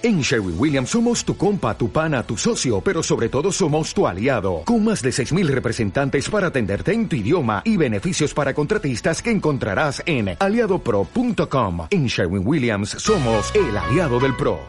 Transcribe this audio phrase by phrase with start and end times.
[0.00, 4.06] En Sherwin Williams somos tu compa, tu pana, tu socio, pero sobre todo somos tu
[4.06, 9.20] aliado, con más de 6.000 representantes para atenderte en tu idioma y beneficios para contratistas
[9.20, 11.88] que encontrarás en aliadopro.com.
[11.90, 14.60] En Sherwin Williams somos el aliado del PRO.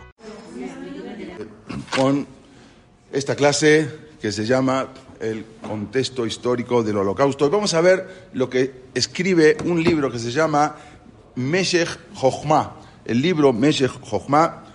[1.96, 2.26] Con
[3.14, 3.88] esta clase
[4.20, 4.88] que se llama
[5.20, 7.52] el contexto histórico del holocausto.
[7.52, 10.76] Vamos a ver lo que escribe un libro que se llama
[11.36, 14.69] Meshech Chochmah, el libro Meshech Chochmah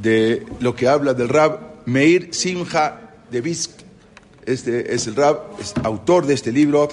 [0.00, 3.00] de lo que habla del Rab Meir Simcha
[3.30, 3.70] de Bisk.
[4.46, 6.88] Este es el Rab, es autor de este libro,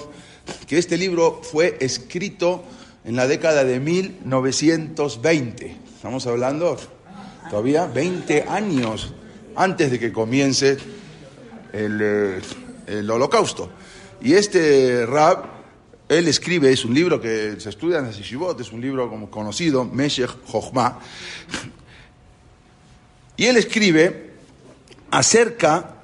[0.66, 2.64] que este libro fue escrito
[3.04, 5.76] en la década de 1920.
[5.94, 6.76] Estamos hablando
[7.50, 9.14] todavía 20 años
[9.56, 10.76] antes de que comience
[11.72, 12.40] el, eh,
[12.86, 13.70] el holocausto.
[14.20, 15.44] Y este Rab,
[16.08, 19.30] él escribe, es un libro que se estudia en la Sishibot, es un libro como
[19.30, 20.98] conocido, Meshech Chochmah,
[23.38, 24.32] y él escribe
[25.12, 25.94] acerca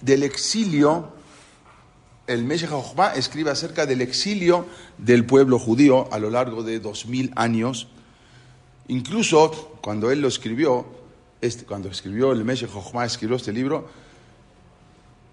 [0.00, 1.12] del exilio,
[2.26, 4.64] el Meshech Chochmah escribe acerca del exilio
[4.96, 7.88] del pueblo judío a lo largo de dos mil años.
[8.88, 10.86] Incluso cuando él lo escribió,
[11.42, 13.86] este, cuando escribió el Meshech Chochmah, escribió este libro,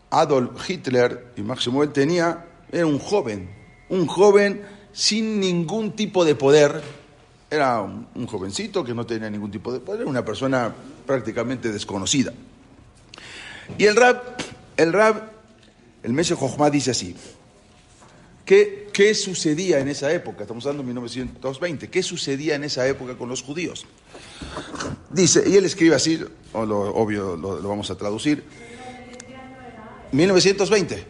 [0.10, 3.50] Adolf Hitler y Maximum tenía, era un joven,
[3.88, 4.62] un joven
[4.92, 6.82] sin ningún tipo de poder,
[7.50, 10.76] era un, un, jovencito que no tenía ningún tipo de poder, era una persona
[11.10, 12.34] prácticamente desconocida.
[13.80, 14.22] Y el Rab,
[14.78, 15.32] el Rab,
[16.04, 17.16] el Meshe Jochma dice así,
[18.46, 20.44] ¿qué, ¿qué sucedía en esa época?
[20.44, 23.88] Estamos hablando de 1920, ¿qué sucedía en esa época con los judíos?
[25.10, 28.44] Dice, y él escribe así, o lo, obvio lo, lo vamos a traducir,
[30.12, 31.06] 1920,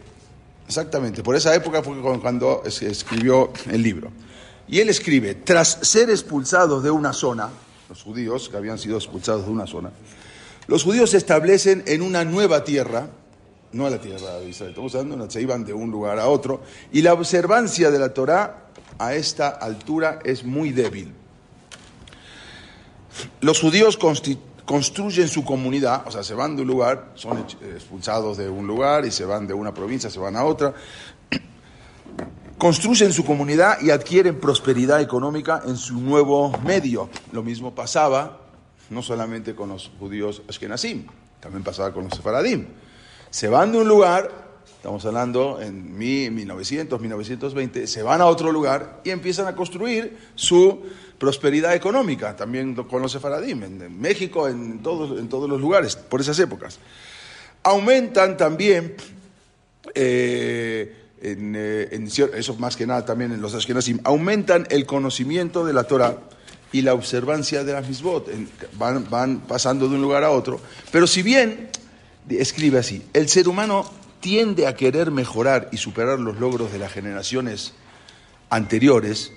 [0.66, 4.10] exactamente, por esa época fue cuando escribió el libro.
[4.66, 7.50] Y él escribe, tras ser expulsados de una zona,
[7.90, 9.90] los judíos que habían sido expulsados de una zona,
[10.68, 13.08] los judíos se establecen en una nueva tierra,
[13.72, 16.62] no a la tierra de Israel, estamos hablando, se iban de un lugar a otro,
[16.92, 21.12] y la observancia de la Torah a esta altura es muy débil.
[23.40, 23.98] Los judíos
[24.64, 27.38] construyen su comunidad, o sea, se van de un lugar, son
[27.74, 30.74] expulsados de un lugar y se van de una provincia, se van a otra,
[32.60, 37.08] construyen su comunidad y adquieren prosperidad económica en su nuevo medio.
[37.32, 38.38] Lo mismo pasaba
[38.90, 41.06] no solamente con los judíos ashkenazim,
[41.40, 42.66] también pasaba con los sefaradim.
[43.30, 44.30] Se van de un lugar,
[44.76, 50.82] estamos hablando en 1900, 1920, se van a otro lugar y empiezan a construir su
[51.16, 56.20] prosperidad económica, también con los sefaradim, en México, en todos, en todos los lugares, por
[56.20, 56.78] esas épocas.
[57.62, 58.96] Aumentan también...
[59.94, 65.64] Eh, en, eh, en, eso más que nada también en los Ashkenazim, aumentan el conocimiento
[65.64, 66.18] de la Torah
[66.72, 68.28] y la observancia de la misbot,
[68.78, 70.60] van, van pasando de un lugar a otro,
[70.92, 71.68] pero si bien,
[72.28, 76.92] escribe así, el ser humano tiende a querer mejorar y superar los logros de las
[76.92, 77.72] generaciones
[78.50, 79.32] anteriores,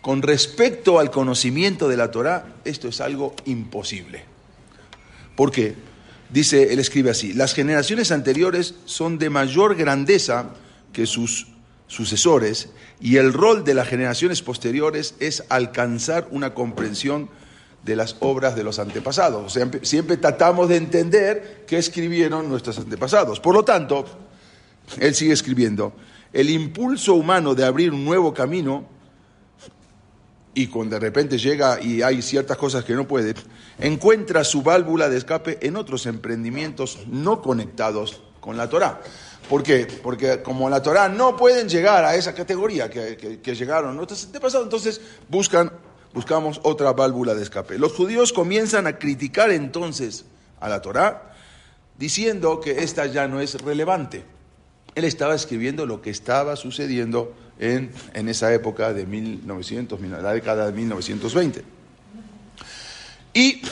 [0.00, 4.24] con respecto al conocimiento de la Torah, esto es algo imposible.
[5.34, 5.74] ¿Por qué?
[6.30, 10.50] Dice, él escribe así, las generaciones anteriores son de mayor grandeza
[10.92, 11.48] que sus
[11.86, 12.68] sucesores
[13.00, 17.30] y el rol de las generaciones posteriores es alcanzar una comprensión
[17.84, 19.58] de las obras de los antepasados.
[19.82, 23.40] Siempre tratamos de entender qué escribieron nuestros antepasados.
[23.40, 24.04] Por lo tanto,
[24.98, 25.92] él sigue escribiendo,
[26.32, 28.86] el impulso humano de abrir un nuevo camino
[30.54, 33.34] y cuando de repente llega y hay ciertas cosas que no puede,
[33.78, 39.00] encuentra su válvula de escape en otros emprendimientos no conectados con la Torah.
[39.48, 39.86] ¿Por qué?
[40.02, 44.66] Porque como la Torah no pueden llegar a esa categoría que, que, llegaron nuestros antepasados,
[44.66, 45.72] entonces buscan,
[46.12, 47.78] buscamos otra válvula de escape.
[47.78, 50.26] Los judíos comienzan a criticar entonces
[50.60, 51.34] a la Torah
[51.96, 54.24] diciendo que esta ya no es relevante.
[54.94, 60.66] Él estaba escribiendo lo que estaba sucediendo en, en esa época de 1900, la década
[60.66, 61.64] de 1920.
[63.32, 63.62] Y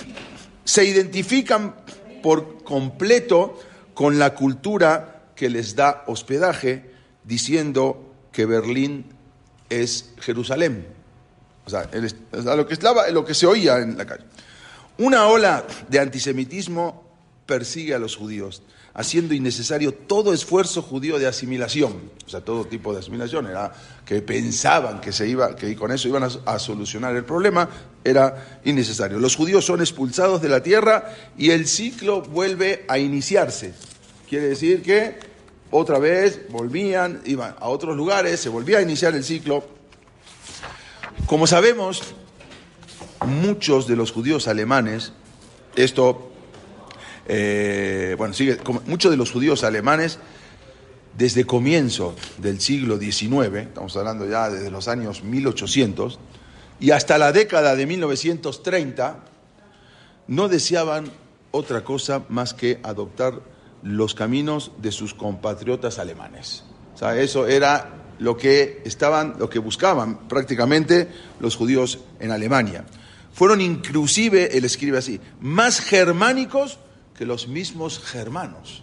[0.65, 1.75] se identifican
[2.23, 3.59] por completo
[3.93, 6.91] con la cultura que les da hospedaje
[7.23, 9.05] diciendo que Berlín
[9.69, 10.87] es Jerusalén.
[11.67, 11.89] O sea,
[13.13, 14.25] lo, que se oía en la calle.
[14.99, 17.05] Una ola de antisemitismo
[17.45, 18.63] persigue a los judíos,
[18.95, 23.73] haciendo innecesario todo esfuerzo judío de asimilación, o sea, todo tipo de asimilación, era
[24.05, 27.69] que pensaban que, se iba, que con eso iban a solucionar el problema,
[28.05, 29.19] era innecesario.
[29.19, 33.75] Los judíos son expulsados de la tierra y el ciclo vuelve a iniciarse.
[34.29, 35.19] Quiere decir que
[35.71, 39.65] otra vez volvían, iban a otros lugares, se volvía a iniciar el ciclo.
[41.27, 42.15] Como sabemos,
[43.27, 45.13] muchos de los judíos alemanes,
[45.75, 46.33] esto
[47.29, 50.19] Eh, bueno, sigue, muchos de los judíos alemanes,
[51.19, 56.19] desde comienzo del siglo XIX, estamos hablando ya desde los años 1800,
[56.79, 59.25] y hasta la década de 1930,
[60.29, 61.11] no deseaban
[61.51, 63.41] otra cosa más que adoptar
[63.83, 66.65] los caminos de sus compatriotas alemanes.
[66.95, 71.09] O sea, eso era lo que estaban, lo que buscaban prácticamente
[71.41, 72.85] los judíos en Alemania.
[73.33, 76.79] Fueron inclusive, él escribe así, más germánicos
[77.17, 78.83] que los mismos germanos.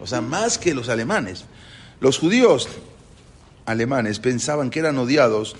[0.00, 1.44] O sea, más que los alemanes.
[2.00, 2.68] Los judíos
[3.66, 5.56] alemanes pensaban que eran odiados,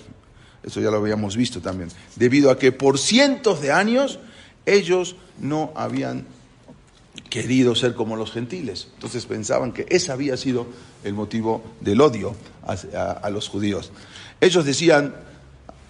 [0.62, 4.18] eso ya lo habíamos visto también, debido a que por cientos de años
[4.66, 6.26] ellos no habían
[7.28, 8.88] querido ser como los gentiles.
[8.94, 10.67] Entonces pensaban que ese había sido
[11.05, 12.34] el motivo del odio
[12.67, 13.93] a, los judíos.
[14.40, 15.14] Ellos decían,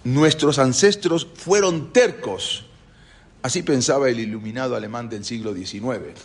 [0.03, 2.65] nuestros ancestros fueron tercos.
[3.41, 6.19] Así pensaba el iluminado alemán del siglo XIX.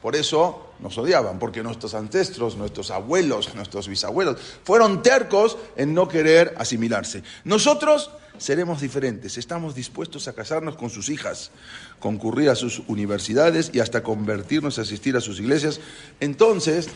[0.00, 6.08] Por eso nos odiaban, porque nuestros ancestros, nuestros abuelos, nuestros bisabuelos fueron tercos en no
[6.08, 7.22] querer asimilarse.
[7.44, 8.10] Nosotros
[8.42, 11.52] seremos diferentes, estamos dispuestos a casarnos con sus hijas,
[12.00, 15.80] concurrir a sus universidades y hasta convertirnos a asistir a sus iglesias.
[16.18, 16.88] Entonces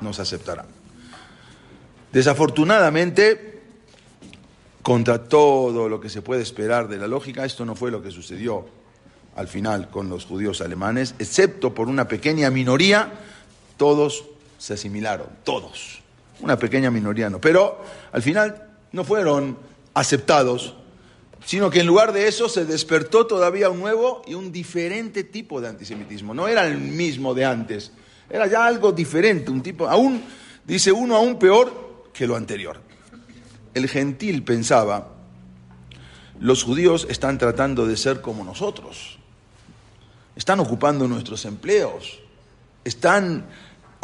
[0.00, 0.66] nos aceptarán.
[2.12, 3.62] Desafortunadamente,
[4.82, 8.10] contra todo lo que se puede esperar de la lógica, esto no fue lo que
[8.10, 8.66] sucedió
[9.36, 13.12] al final con los judíos alemanes, excepto por una pequeña minoría,
[13.76, 14.24] todos
[14.58, 16.00] se asimilaron, todos.
[16.40, 17.40] Una pequeña minoría no.
[17.40, 17.80] Pero
[18.12, 19.56] al final no fueron
[19.94, 20.74] aceptados,
[21.44, 25.60] sino que en lugar de eso se despertó todavía un nuevo y un diferente tipo
[25.60, 26.34] de antisemitismo.
[26.34, 27.92] No era el mismo de antes,
[28.28, 30.22] era ya algo diferente, un tipo, aún,
[30.64, 32.80] dice uno, aún peor que lo anterior.
[33.72, 35.12] El gentil pensaba,
[36.40, 39.18] los judíos están tratando de ser como nosotros
[40.36, 42.18] están ocupando nuestros empleos,
[42.84, 43.46] están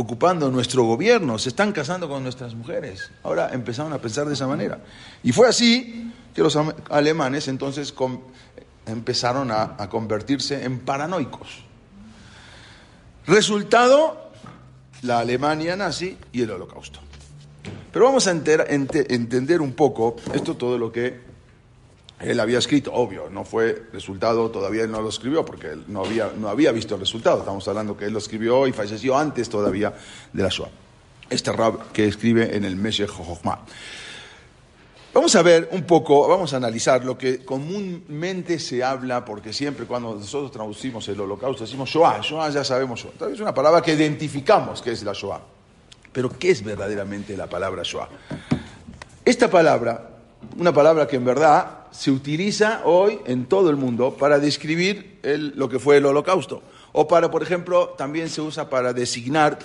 [0.01, 3.11] ocupando nuestro gobierno, se están casando con nuestras mujeres.
[3.23, 4.81] Ahora empezaron a pensar de esa manera.
[5.23, 6.59] Y fue así que los
[6.89, 7.95] alemanes entonces
[8.87, 11.65] empezaron a, convertirse en paranoicos.
[13.27, 14.31] Resultado,
[15.03, 17.01] la Alemania nazi y el holocausto.
[17.93, 21.30] Pero vamos a entender un poco esto todo lo que
[22.21, 26.05] él había escrito, obvio, no fue resultado, todavía él no lo escribió porque él no
[26.05, 27.41] había, no había visto el resultado.
[27.41, 29.95] Estamos hablando que él lo escribió y falleció antes todavía
[30.33, 30.69] de la Shoah.
[31.31, 33.61] Este rab que escribe en el Meshech Jochma.
[35.15, 39.87] Vamos a ver un poco, vamos a analizar lo que comúnmente se habla, porque siempre
[39.87, 43.33] cuando nosotros traducimos el holocausto decimos Shoah, Shoah ya sabemos Shoah.
[43.33, 45.41] Es una palabra que identificamos que es la Shoah.
[46.13, 48.09] Pero ¿qué es verdaderamente la palabra Shoah?
[49.25, 50.20] Esta palabra,
[50.57, 55.69] una palabra que en verdad se utiliza hoy en todo el mundo para describir lo
[55.69, 56.63] que fue el holocausto.
[56.93, 59.59] O para, por ejemplo, también se usa para designar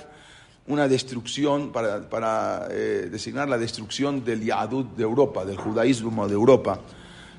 [0.67, 6.79] una destrucción, para, eh, designar la destrucción del Yahadut de Europa, del judaísmo de Europa.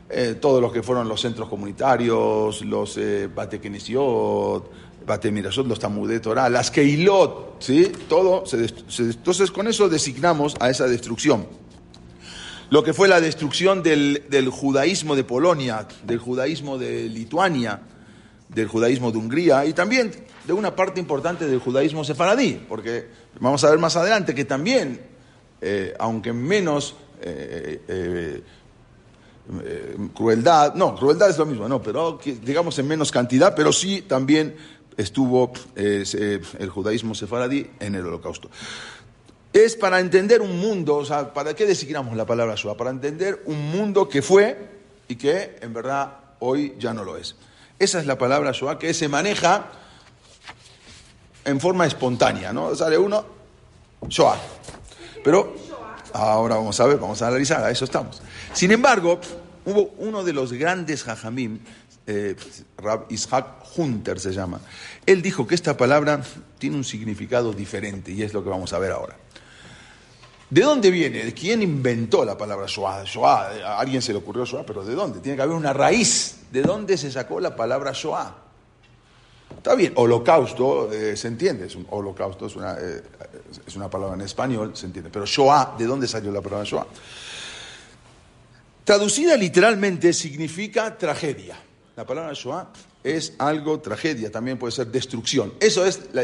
[0.08, 4.70] Eh, todos los que fueron los centros comunitarios, los eh, Batekenesiot,
[5.04, 7.90] Batemirasot, los Tamudet Torah, las Keilot, ¿sí?
[8.08, 8.44] Todo,
[8.98, 11.46] entonces con eso designamos a esa destrucción
[12.70, 17.80] lo que fue la destrucción del, judaísmo de Polonia, del judaísmo de Lituania,
[18.48, 20.12] del judaísmo de Hungría y también
[20.46, 23.08] de una parte importante del judaísmo sefaradí, porque
[23.40, 25.00] vamos a ver más adelante que también,
[25.60, 28.42] eh, aunque menos eh, eh,
[30.14, 34.56] crueldad, no, crueldad es lo mismo, no, pero digamos en menos cantidad, pero sí también
[34.96, 38.50] estuvo el judaísmo sefaradí en el holocausto
[39.64, 42.76] es para entender un mundo, o sea, ¿para qué designamos la palabra Shoah?
[42.76, 44.58] Para entender un mundo que fue
[45.08, 47.36] y que en verdad hoy ya no lo es.
[47.78, 49.66] Esa es la palabra Shoah que se maneja
[51.44, 52.74] en forma espontánea, ¿no?
[52.74, 53.24] Sale uno,
[54.08, 54.36] Shoah.
[55.24, 55.54] Pero
[56.12, 58.20] ahora vamos a ver, vamos a analizar, a eso estamos.
[58.52, 59.20] Sin embargo,
[59.64, 61.60] hubo uno de los grandes jajamim,
[62.06, 62.36] eh,
[62.78, 63.46] Rab Ishaq
[63.76, 64.60] Hunter se llama,
[65.06, 66.22] él dijo que esta palabra
[66.58, 69.16] tiene un significado diferente y es lo que vamos a ver ahora.
[70.48, 71.34] ¿De dónde viene?
[71.34, 73.04] ¿Quién inventó la palabra Shoah?
[73.04, 75.18] Shoah, a alguien se le ocurrió Shoah, pero ¿de dónde?
[75.18, 76.36] Tiene que haber una raíz.
[76.52, 78.34] ¿De dónde se sacó la palabra Shoah?
[79.56, 83.02] Está bien, holocausto, eh, se entiende, es un holocausto, es una, eh,
[83.66, 85.10] es una palabra en español, se entiende.
[85.10, 86.86] Pero Shoah, ¿de dónde salió la palabra Shoah?
[88.84, 91.58] Traducida literalmente significa tragedia.
[91.96, 92.68] La palabra Shoah
[93.02, 95.54] es algo tragedia, también puede ser destrucción.
[95.58, 96.22] Eso es la,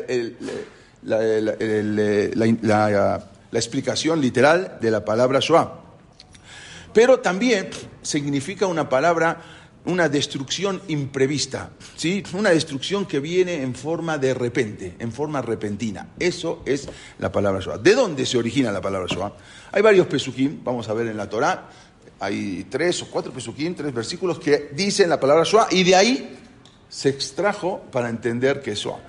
[3.59, 5.81] explicación literal de la palabra Shoah.
[6.93, 7.71] Pero también
[8.03, 9.41] significa una palabra
[9.85, 12.23] una destrucción imprevista, ¿sí?
[12.35, 16.09] una destrucción que viene en forma de repente, en forma repentina.
[16.19, 17.79] Eso es la palabra Shoah.
[17.79, 19.33] ¿De dónde se origina la palabra Shoah?
[19.73, 21.69] Hay varios pesukim, vamos a ver en la Torah,
[22.21, 26.39] hay tres o cuatro pesukim, tres versículos que dicen la palabra Shoah y de ahí
[26.89, 29.01] se extrajo para entender que es Shoah.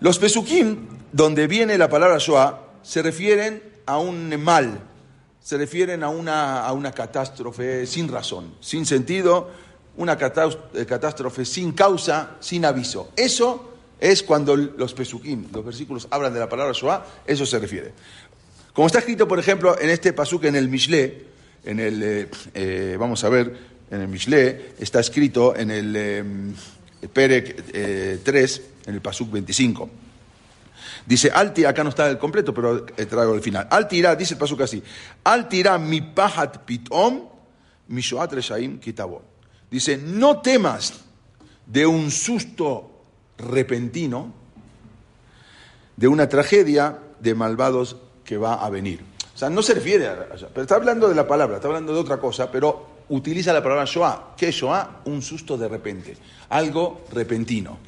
[0.00, 4.80] Los pesukim, donde viene la palabra Shoah, se refieren a un mal,
[5.40, 9.50] se refieren a una, a una catástrofe sin razón, sin sentido,
[9.96, 13.10] una eh, catástrofe sin causa, sin aviso.
[13.16, 17.92] Eso es cuando los pesukim, los versículos hablan de la palabra Shoah, eso se refiere.
[18.72, 21.26] Como está escrito, por ejemplo, en este pasuk en el Mishle,
[21.64, 26.54] en el, eh, eh, vamos a ver, en el Mishle, está escrito en el
[27.12, 29.90] Perek 3, en el pasuk 25.
[31.04, 33.66] Dice, Alti, acá no está el completo, pero traigo el final.
[33.70, 34.82] Altira, dice el pasuk así,
[35.24, 37.28] Altira mi pahat pitom,
[37.88, 39.22] mi shoat reshaim kitabo.
[39.70, 41.00] Dice, no temas
[41.66, 43.04] de un susto
[43.38, 44.32] repentino,
[45.96, 49.00] de una tragedia de malvados que va a venir.
[49.34, 51.98] O sea, no se refiere a pero está hablando de la palabra, está hablando de
[51.98, 54.34] otra cosa, pero utiliza la palabra Shoah.
[54.36, 55.02] ¿Qué es Shoah?
[55.06, 56.16] Un susto de repente,
[56.50, 57.78] algo repentino.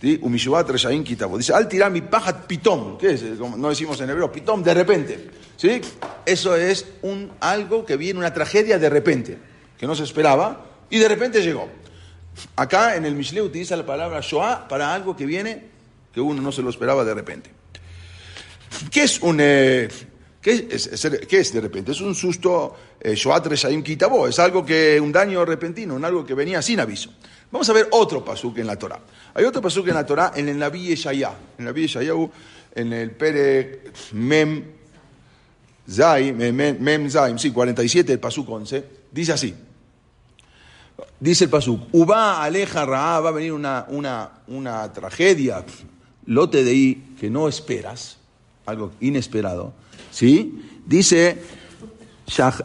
[0.00, 3.22] Dice, al tirar mi paja pitom, ¿qué es?
[3.22, 5.30] no decimos en hebreo, pitom, de repente.
[5.56, 5.80] ¿Sí?
[6.24, 9.38] Eso es un, algo que viene, una tragedia de repente,
[9.76, 11.68] que no se esperaba y de repente llegó.
[12.54, 15.64] Acá en el Mishle utiliza la palabra Shoah para algo que viene,
[16.12, 17.50] que uno no se lo esperaba de repente.
[18.90, 19.38] ¿Qué es un...
[19.40, 19.88] Eh,
[20.48, 21.92] ¿Qué es, de repente?
[21.92, 23.14] Es un susto, eh,
[23.44, 23.84] Reshaim
[24.28, 27.10] es algo que, un daño repentino, un algo que venía sin aviso.
[27.52, 28.98] Vamos a ver otro pasuk en la Torah.
[29.34, 31.34] Hay otro pasuk en la Torah en el Naví Yeshaya.
[31.58, 32.30] En el Naví Yeshayahu,
[32.74, 34.64] en el Pere Mem
[35.90, 39.54] Zay, Mem, Zay, sí, 47, el pasuk 11, dice así.
[41.20, 45.62] Dice el pasuk, Uba aleja Ra, va a venir una, una, una tragedia,
[46.24, 48.16] lote de ahí que no esperas,
[48.64, 49.74] algo inesperado,
[50.18, 50.64] ¿sí?
[50.84, 51.38] Dice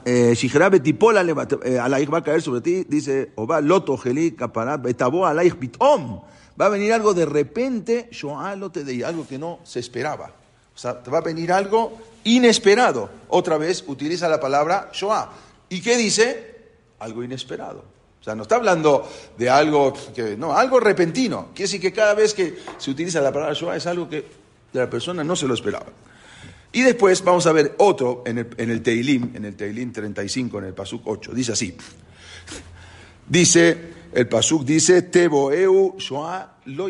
[0.05, 4.36] eh, Betipola eh, va a caer sobre ti, dice, Oba Loto Geli
[4.79, 6.19] Betabo Alaich Bitom.
[6.60, 10.31] Va a venir algo de repente, Shoalote de algo que no se esperaba.
[10.75, 13.10] O sea, te va a venir algo inesperado.
[13.29, 15.29] Otra vez utiliza la palabra Shoah.
[15.69, 16.55] ¿Y qué dice?
[17.00, 17.83] Algo inesperado.
[18.19, 19.07] O sea, no está hablando
[19.38, 21.50] de algo que, no, algo repentino.
[21.53, 24.25] Quiere decir que cada vez que se utiliza la palabra Shoah es algo que
[24.74, 25.88] la persona no se lo esperaba.
[26.73, 30.57] Y después vamos a ver otro en el, en el Teilim, en el Teilim 35,
[30.57, 31.31] en el Pasuk 8.
[31.31, 31.77] Dice así.
[33.29, 36.87] Dice, el Pasuk dice, Teboeu Shoah lo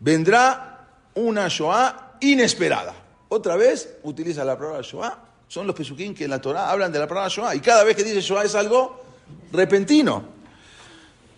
[0.00, 2.94] Vendrá una Shoah inesperada.
[3.28, 5.18] Otra vez utiliza la palabra Shoah.
[5.46, 7.54] Son los Pesukim que en la Torah hablan de la palabra Shoah.
[7.54, 9.04] Y cada vez que dice Shoah es algo
[9.52, 10.34] repentino.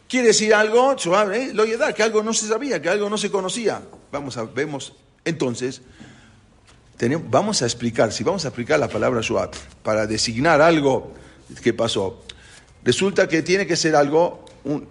[0.09, 3.31] Quiere decir algo, Shoah, eh, lo que algo no se sabía, que algo no se
[3.31, 3.83] conocía.
[4.11, 5.83] Vamos a, vemos entonces
[7.29, 11.13] vamos a explicar, si vamos a explicar la palabra Shuat para designar algo
[11.63, 12.23] que pasó,
[12.83, 14.45] resulta que tiene que ser algo,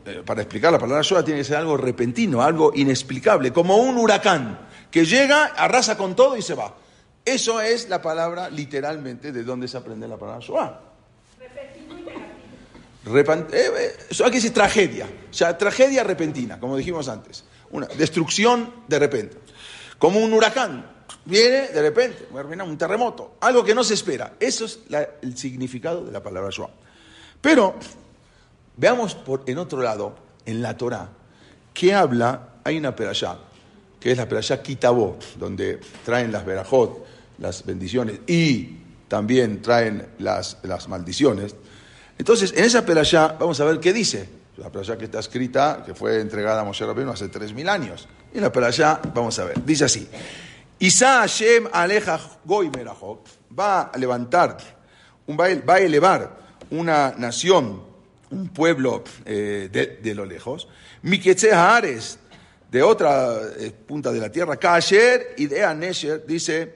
[0.06, 3.98] eh, para explicar la palabra Shuat tiene que ser algo repentino, algo inexplicable, como un
[3.98, 4.60] huracán
[4.92, 6.76] que llega, arrasa con todo y se va.
[7.24, 10.96] Eso es la palabra literalmente de donde se aprende la palabra Shuat.
[13.06, 18.98] Repent eh, eh, decir tragedia, o sea, tragedia repentina, como dijimos antes, una destrucción de
[18.98, 19.38] repente,
[20.00, 20.95] como un huracán,
[21.26, 24.34] Viene de repente, un terremoto, algo que no se espera.
[24.40, 24.80] Eso es
[25.22, 26.70] el significado de la palabra Shoah.
[27.42, 27.76] Pero
[28.78, 31.10] veamos por, en otro lado, en la Torah,
[31.74, 33.38] que habla, hay una perashá,
[34.00, 37.06] que es la perashá Kitabó, donde traen las verajot,
[37.40, 41.56] las bendiciones, y también traen las, las maldiciones.
[42.18, 44.30] Entonces, en esa perashá vamos a ver qué dice.
[44.58, 48.08] La perashá que está escrita, que fue entregada a Moshe Rabbeinu hace 3.000 años.
[48.34, 50.08] Y la perashá, vamos a ver, dice así.
[50.80, 52.70] Isa Hashem Aleja Goy
[53.58, 54.58] va a levantar,
[55.30, 56.38] va a elevar
[56.70, 57.82] una nación,
[58.32, 60.68] un pueblo eh, de, lo lejos,
[61.04, 62.20] Miketze Haares,
[62.70, 66.76] de otra eh, punta de la tierra, Kasher y de Anesher, dice,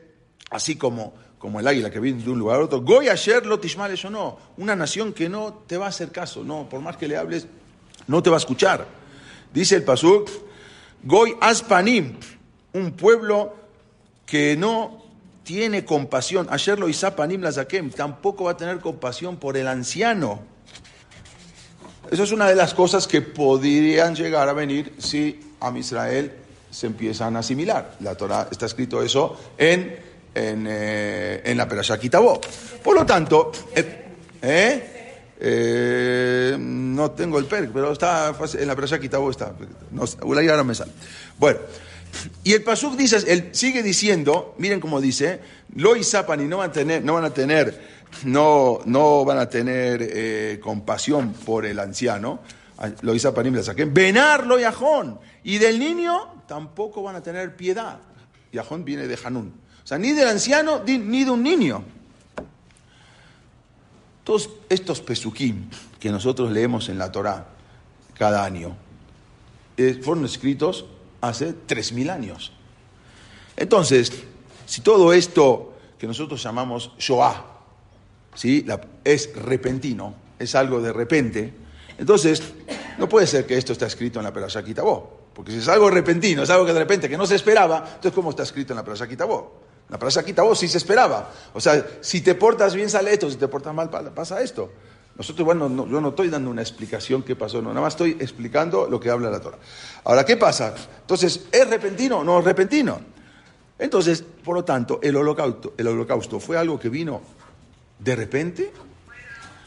[0.49, 3.55] así como, como el águila que viene de un lugar a otro, Goy Asher lo
[3.55, 7.07] o no, una nación que no te va a hacer caso, no, por más que
[7.07, 7.47] le hables,
[8.07, 8.87] no te va a escuchar.
[9.53, 10.29] Dice el Pasuk,
[11.03, 12.17] Goy Aspanim,
[12.73, 13.59] un pueblo
[14.29, 15.03] que no
[15.43, 20.41] tiene compasión, ayer lo Panim Lazakem, tampoco va a tener compasión por el anciano.
[22.11, 26.31] Eso es una de las cosas que podrían llegar a venir si a Israel
[26.69, 27.95] se empiezan a asimilar.
[28.01, 29.97] La Torah está escrito eso en,
[30.35, 32.39] en, eh, en la Perashá Kitabó.
[32.83, 34.05] Por lo tanto, eh,
[34.41, 34.95] ¿eh?
[35.41, 39.53] Eh, no tengo el perk, pero está en la Perashá Kitabó está.
[39.91, 40.91] No, ahora me sale.
[41.37, 41.59] Bueno,
[42.43, 45.39] y el Pasuk dice, sigue diciendo, miren cómo dice,
[45.75, 46.01] lo y
[46.47, 51.33] no van a tener, no van a tener, no, no van a tener eh, compasión
[51.33, 52.39] por el anciano.
[53.01, 53.85] Lo y la saqué.
[53.85, 55.19] Venarlo yajón.
[55.43, 57.99] Y del niño tampoco van a tener piedad.
[58.53, 59.53] Yajón viene de Hanún.
[59.83, 61.83] O sea, ni del anciano ni de un niño.
[64.23, 67.47] Todos estos pesukim que nosotros leemos en la Torá
[68.17, 68.75] cada año
[69.75, 70.85] eh, fueron escritos
[71.21, 72.51] hace 3.000 años.
[73.57, 74.11] Entonces,
[74.65, 77.45] si todo esto que nosotros llamamos Shoah
[78.33, 78.65] ¿sí?
[79.03, 81.53] es repentino, es algo de repente,
[81.97, 82.41] entonces
[82.97, 85.19] no puede ser que esto está escrito en la Perashá Kitabó.
[85.33, 88.13] Porque si es algo repentino, es algo que de repente que no se esperaba, entonces
[88.13, 89.59] ¿cómo está escrito en la Perashá Kitabó?
[89.89, 91.31] La Perashá Kitabó sí se esperaba.
[91.53, 94.71] O sea, si te portas bien sale esto, si te portas mal pasa esto.
[95.19, 98.87] Nosotros, bueno, yo no estoy dando una explicación qué pasó, no, nada más estoy explicando
[98.89, 99.57] lo que habla la Torah.
[100.05, 100.73] Ahora, ¿qué pasa?
[101.01, 103.01] Entonces, ¿es repentino o no es repentino?
[103.77, 107.19] Entonces, por lo tanto, el holocausto, el holocausto fue algo que vino
[107.99, 108.71] de repente.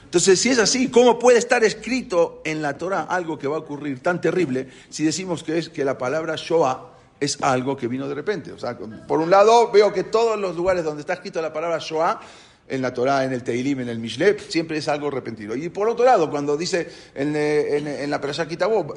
[0.04, 3.60] Entonces, si es así, ¿cómo puede estar escrito en la Torah algo que va a
[3.60, 8.08] ocurrir tan terrible si decimos que es que la palabra Shoah es algo que vino
[8.08, 8.52] de repente?
[8.52, 11.76] O sea, por un lado, veo que todos los lugares donde está escrito la palabra
[11.78, 12.20] Shoah
[12.72, 15.54] en la Torah, en el Teilim, en el Mishle, siempre es algo repentino.
[15.54, 18.96] Y por otro lado, cuando dice en, la Perashá Kitabó,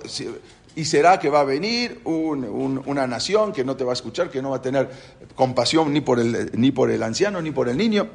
[0.75, 4.41] y será que va a venir una nación que no te va a escuchar, que
[4.41, 4.89] no va a tener
[5.35, 8.07] compasión ni por, el, ni por el anciano ni por el niño.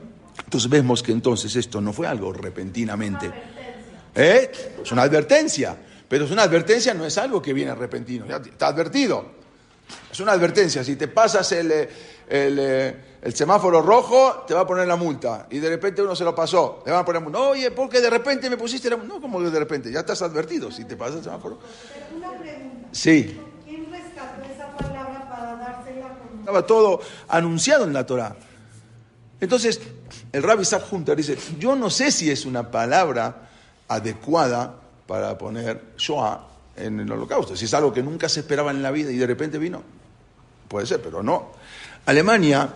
[0.44, 3.30] Entonces vemos que entonces esto no fue algo repentinamente.
[4.14, 4.50] ¿Eh?
[4.82, 5.76] Es una advertencia.
[6.08, 8.24] Pero es una advertencia, no es algo que viene repentino.
[8.24, 9.30] está advertido.
[10.10, 10.82] Es una advertencia.
[10.82, 11.88] Si te pasas el,
[12.28, 15.46] el, el, semáforo rojo, te va a poner la multa.
[15.50, 16.82] Y de repente uno se lo pasó.
[16.84, 17.40] Le van a poner multa.
[17.40, 19.14] Oye, porque de repente me pusiste la multa.
[19.14, 19.90] No, como de repente.
[19.92, 21.58] Ya estás advertido si te pasa el semáforo.
[22.16, 22.88] Una pregunta.
[22.92, 23.40] Sí.
[23.64, 26.16] ¿Quién rescató esa palabra para dársela?
[26.40, 28.36] Estaba todo anunciado en la Torah.
[29.40, 29.80] Entonces,
[30.32, 33.48] el rabbi Isaac Hunter dice, yo no sé si es una palabra
[33.88, 37.56] adecuada para poner Shoah en el holocausto.
[37.56, 39.82] Si es algo que nunca se esperaba en la vida y de repente vino,
[40.68, 41.52] puede ser, pero no.
[42.06, 42.72] Alemania,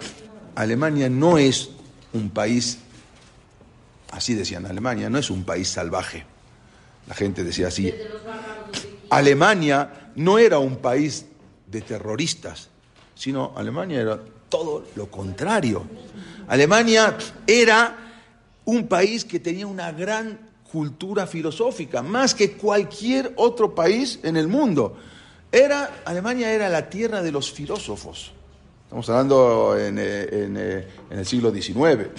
[0.54, 1.70] Alemania no es
[2.12, 2.78] un país,
[4.12, 6.24] así decían, Alemania no es un país salvaje.
[7.06, 7.92] La gente decía así.
[9.10, 11.26] Alemania no era un país
[11.66, 12.68] de terroristas,
[13.14, 15.84] sino Alemania era todo lo contrario.
[16.48, 17.96] Alemania era
[18.64, 20.38] un país que tenía una gran
[20.70, 24.96] cultura filosófica, más que cualquier otro país en el mundo.
[25.52, 28.32] Era, Alemania era la tierra de los filósofos.
[28.94, 32.10] Estamos hablando en, eh, eh, el siglo XIX.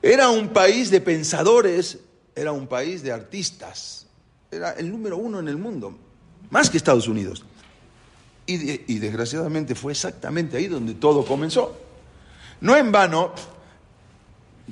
[0.00, 1.98] Era un país de pensadores,
[2.36, 4.06] era un país de artistas.
[4.48, 5.98] Era el número uno en el mundo,
[6.50, 7.44] más que Estados Unidos.
[8.46, 11.76] Y, y, desgraciadamente fue exactamente ahí donde todo comenzó.
[12.60, 13.32] No en vano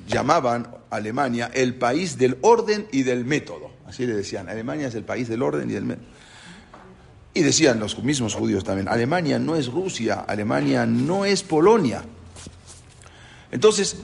[0.07, 3.73] llamaban Alemania el país del orden y del método.
[3.85, 6.14] Así le decían, Alemania es el país del orden y del método.
[7.35, 12.05] Y decían los mismos judíos también, Alemania no es Rusia, Alemania no es Polonia.
[13.51, 13.97] Entonces,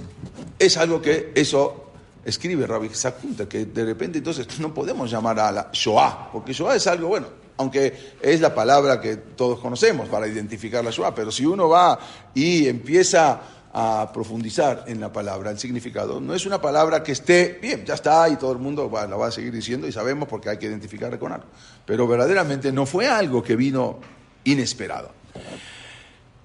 [0.58, 1.90] es algo que eso
[2.24, 6.76] escribe Rabbi Sakunta, que de repente entonces no podemos llamar a la Shoah, porque Shoah
[6.76, 11.30] es algo bueno, aunque es la palabra que todos conocemos para identificar la Shoah, pero
[11.30, 11.98] si uno va
[12.34, 13.40] y empieza
[13.72, 16.20] a profundizar en la palabra, el significado.
[16.20, 19.28] No es una palabra que esté, bien, ya está y todo el mundo la va
[19.28, 21.46] a seguir diciendo y sabemos porque hay que identificarla con algo.
[21.86, 23.98] Pero verdaderamente no fue algo que vino
[24.44, 25.12] inesperado.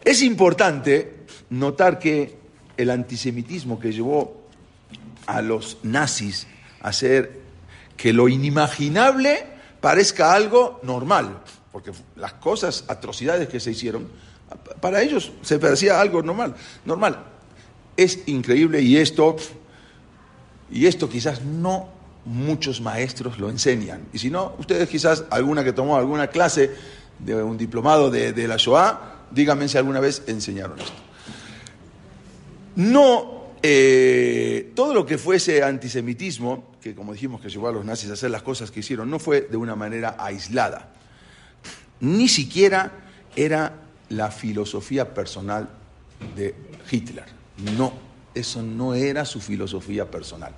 [0.04, 2.38] Es importante notar que
[2.78, 4.46] el antisemitismo que llevó
[5.26, 6.48] a los nazis
[6.82, 7.42] a hacer
[7.98, 9.48] que lo inimaginable
[9.82, 14.10] parezca algo normal, porque las cosas, atrocidades que se hicieron,
[14.80, 16.56] para ellos se parecía algo normal.
[16.86, 17.24] Normal.
[17.98, 19.36] Es increíble y esto,
[20.72, 24.08] y esto quizás no muchos maestros lo enseñan.
[24.12, 26.72] Y si no, ustedes quizás, alguna que tomó alguna clase
[27.20, 30.94] de un diplomado de, la Shoah, díganme si alguna vez enseñaron esto.
[32.76, 38.10] No, eh, todo lo que fuese antisemitismo, que como dijimos que llevó a los nazis
[38.10, 40.92] a hacer las cosas que hicieron, no fue de una manera aislada.
[42.02, 42.92] Ni siquiera
[43.36, 45.70] era la filosofía personal
[46.36, 46.56] de
[46.90, 47.26] Hitler.
[47.78, 47.94] No,
[48.34, 50.54] eso no era su filosofía personal.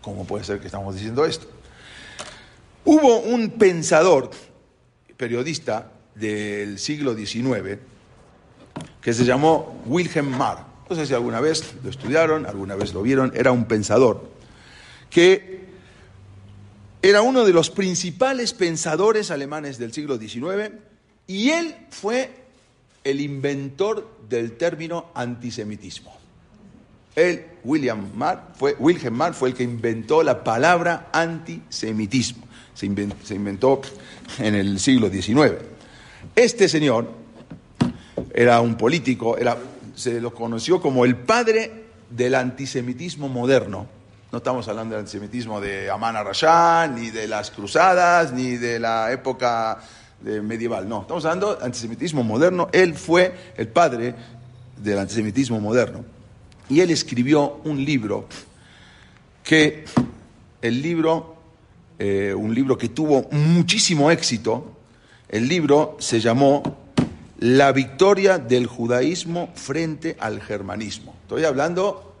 [0.00, 1.46] ¿Cómo puede ser que estamos diciendo esto?
[2.84, 4.30] Hubo un pensador,
[5.16, 7.78] periodista del siglo XIX,
[9.00, 10.66] que se llamó Wilhelm Marr.
[10.88, 14.32] No sé si alguna vez lo estudiaron, alguna vez lo vieron, era un pensador
[15.12, 15.60] que
[17.02, 20.72] era uno de los principales pensadores alemanes del siglo XIX
[21.26, 22.41] y él fue
[23.04, 26.22] el inventor del término antisemitismo.
[27.14, 32.44] Él, William Marr, fue, Wilhelm Marr fue el que inventó la palabra antisemitismo.
[32.74, 33.82] Se inventó,
[34.38, 35.52] en el siglo XIX.
[36.34, 37.10] Este señor
[38.32, 39.58] era un político, era,
[39.94, 43.86] se lo conoció como el padre del antisemitismo moderno.
[44.30, 49.12] No estamos hablando del antisemitismo de Aman Arashán, ni de las cruzadas, ni de la
[49.12, 49.82] época
[50.22, 50.88] medieval.
[50.88, 52.68] No, estamos hablando del antisemitismo moderno.
[52.72, 54.14] Él fue el padre
[54.76, 56.04] del antisemitismo moderno.
[56.68, 58.26] Y él escribió un libro
[59.42, 59.84] que,
[60.60, 61.36] el libro,
[61.98, 64.72] eh, un libro que tuvo muchísimo éxito,
[65.28, 66.62] el libro se llamó
[67.40, 71.14] La victoria del judaísmo frente al germanismo.
[71.22, 72.14] Estoy hablando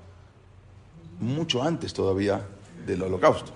[1.20, 2.42] mucho antes todavía
[2.86, 3.52] del holocausto.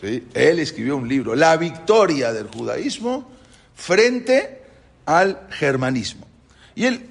[0.00, 0.26] ¿sí?
[0.34, 3.39] Él escribió un libro, La victoria del judaísmo
[3.80, 4.60] frente
[5.06, 6.26] al germanismo.
[6.74, 7.06] Y él,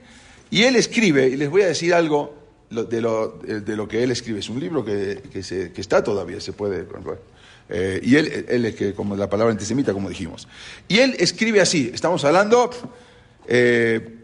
[0.51, 2.37] y él escribe, y les voy a decir algo
[2.69, 6.39] de lo, de lo que él escribe, es un libro que, se, que está todavía,
[6.39, 6.85] se puede...
[7.71, 10.47] Eh, y él, él, es que, como la palabra antisemita, como dijimos.
[10.87, 12.69] Y él escribe así, estamos hablando...
[13.47, 14.15] Eh,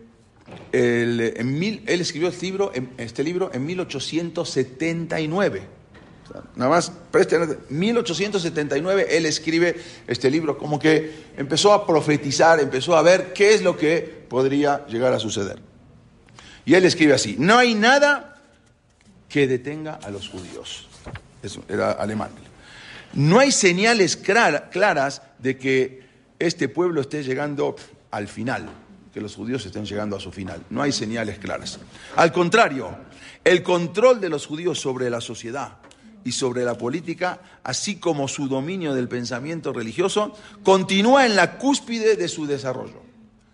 [0.72, 5.62] en mil, él escribió este libro, este libro en 1879.
[6.56, 9.76] Nada más, presten, 1879 él escribe
[10.08, 14.86] este libro, como que empezó a profetizar, empezó a ver qué es lo que podría
[14.88, 15.60] llegar a suceder.
[16.66, 18.42] Y él escribe así, no hay nada
[19.30, 20.88] que detenga a los judíos.
[21.44, 22.32] Eso era alemán.
[23.14, 26.04] No hay señales claras de que
[26.40, 27.76] este pueblo esté llegando
[28.12, 28.70] al final,
[29.14, 30.64] que los judíos estén llegando a su final.
[30.70, 31.80] No hay señales claras.
[32.16, 32.90] Al contrario,
[33.44, 35.78] el control de los judíos sobre la sociedad,
[36.26, 42.18] y sobre la política, así como su dominio del pensamiento religioso, continúa en la cúspide
[42.18, 43.04] de su desarrollo.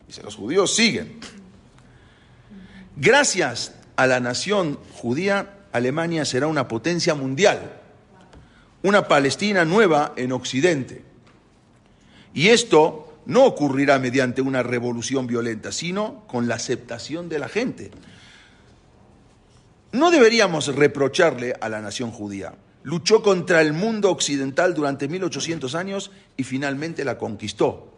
[0.08, 1.20] Dice, los judíos siguen.
[2.96, 7.82] Gracias a la nación judía, Alemania será una potencia mundial,
[8.84, 11.04] una Palestina nueva en Occidente.
[12.34, 17.92] Y esto no ocurrirá mediante una revolución violenta, sino con la aceptación de la gente.
[19.92, 22.54] No deberíamos reprocharle a la nación judía.
[22.84, 27.94] Luchó contra el mundo occidental durante 1800 años y finalmente la conquistó.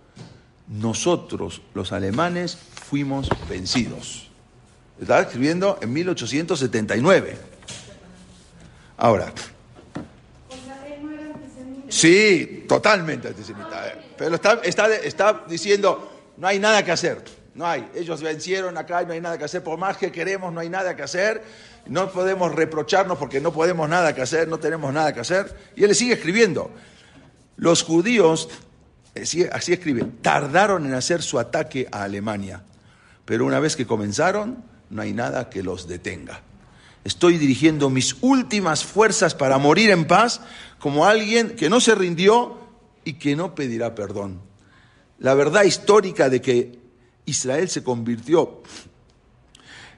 [0.67, 2.57] Nosotros, los alemanes,
[2.89, 4.29] fuimos vencidos.
[4.99, 7.37] Estaba escribiendo en 1879.
[8.97, 9.31] Ahora.
[11.89, 13.87] Sí, totalmente antisemita.
[13.87, 13.95] Eh.
[14.17, 17.23] Pero está, está, está diciendo, no hay nada que hacer.
[17.55, 17.87] No hay.
[17.93, 19.63] Ellos vencieron acá y no hay nada que hacer.
[19.63, 21.43] Por más que queremos, no hay nada que hacer.
[21.85, 25.55] No podemos reprocharnos porque no podemos nada que hacer, no tenemos nada que hacer.
[25.75, 26.71] Y él le sigue escribiendo.
[27.57, 28.49] Los judíos,
[29.15, 32.63] eh, así escribe, tardaron en hacer su ataque a Alemania.
[33.25, 36.41] Pero una vez que comenzaron, no hay nada que los detenga.
[37.03, 40.41] Estoy dirigiendo mis últimas fuerzas para morir en paz
[40.79, 42.59] como alguien que no se rindió
[43.03, 44.39] y que no pedirá perdón.
[45.19, 46.79] La verdad histórica de que
[47.25, 48.61] Israel se convirtió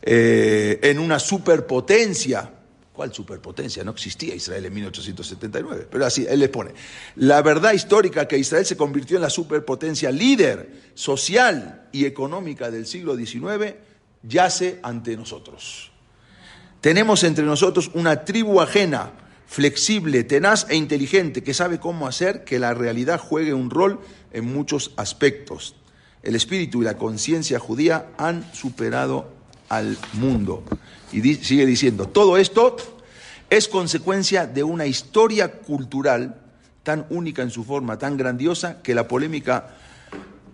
[0.06, 2.52] eh, en una superpotencia.
[2.94, 3.84] ¿Cuál superpotencia?
[3.84, 6.72] No existía Israel en 1879, pero así él le pone.
[7.16, 12.86] La verdad histórica que Israel se convirtió en la superpotencia líder social y económica del
[12.86, 13.74] siglo XIX
[14.24, 15.92] yace ante nosotros.
[16.80, 19.12] Tenemos entre nosotros una tribu ajena,
[19.48, 24.00] flexible, tenaz e inteligente, que sabe cómo hacer que la realidad juegue un rol
[24.32, 25.76] en muchos aspectos.
[26.22, 29.35] El espíritu y la conciencia judía han superado
[29.70, 30.64] al mundo.
[31.12, 32.76] Y sigue diciendo, todo esto
[33.50, 36.42] es consecuencia de una historia cultural
[36.84, 39.76] tan única en su forma, tan grandiosa, que la polémica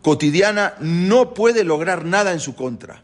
[0.01, 3.03] cotidiana no puede lograr nada en su contra.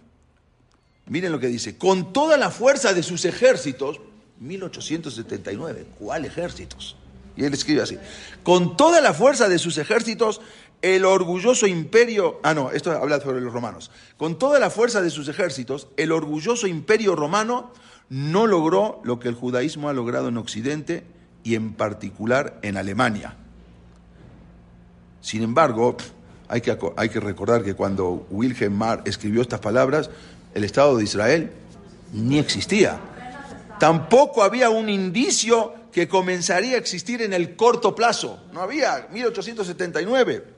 [1.08, 4.00] Miren lo que dice, con toda la fuerza de sus ejércitos,
[4.40, 6.96] 1879, ¿cuál ejércitos?
[7.36, 7.98] Y él escribe así,
[8.44, 10.42] con toda la fuerza de sus ejércitos,
[10.82, 15.10] el orgulloso imperio, ah no, esto habla sobre los romanos, con toda la fuerza de
[15.10, 17.72] sus ejércitos, el orgulloso imperio romano
[18.10, 21.04] no logró lo que el judaísmo ha logrado en Occidente
[21.44, 23.36] y en particular en Alemania.
[25.22, 25.98] Sin embargo,
[26.48, 30.10] hay que, hay que recordar que cuando Wilhelm Marr escribió estas palabras,
[30.54, 31.52] el Estado de Israel
[32.14, 33.00] ni existía.
[33.80, 38.40] Tampoco había un indicio que comenzaría a existir en el corto plazo.
[38.54, 40.57] No había, 1879.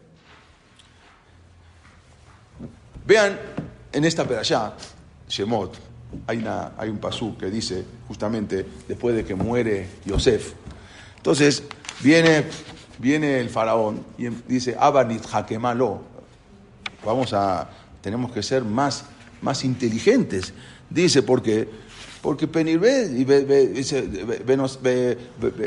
[3.09, 3.39] Vean
[3.91, 4.75] en esta perashá,
[5.27, 5.73] Shemot,
[6.27, 10.53] hay, una, hay un pasú que dice justamente después de que muere Yosef.
[11.17, 11.63] Entonces
[12.01, 12.45] viene
[12.99, 16.01] viene el faraón y em, dice, Abanit Hakemalo,
[17.03, 17.67] vamos a,
[18.01, 19.05] tenemos que ser más,
[19.41, 20.53] más inteligentes.
[20.89, 21.67] Dice, porque,
[22.21, 23.23] porque Penirbe y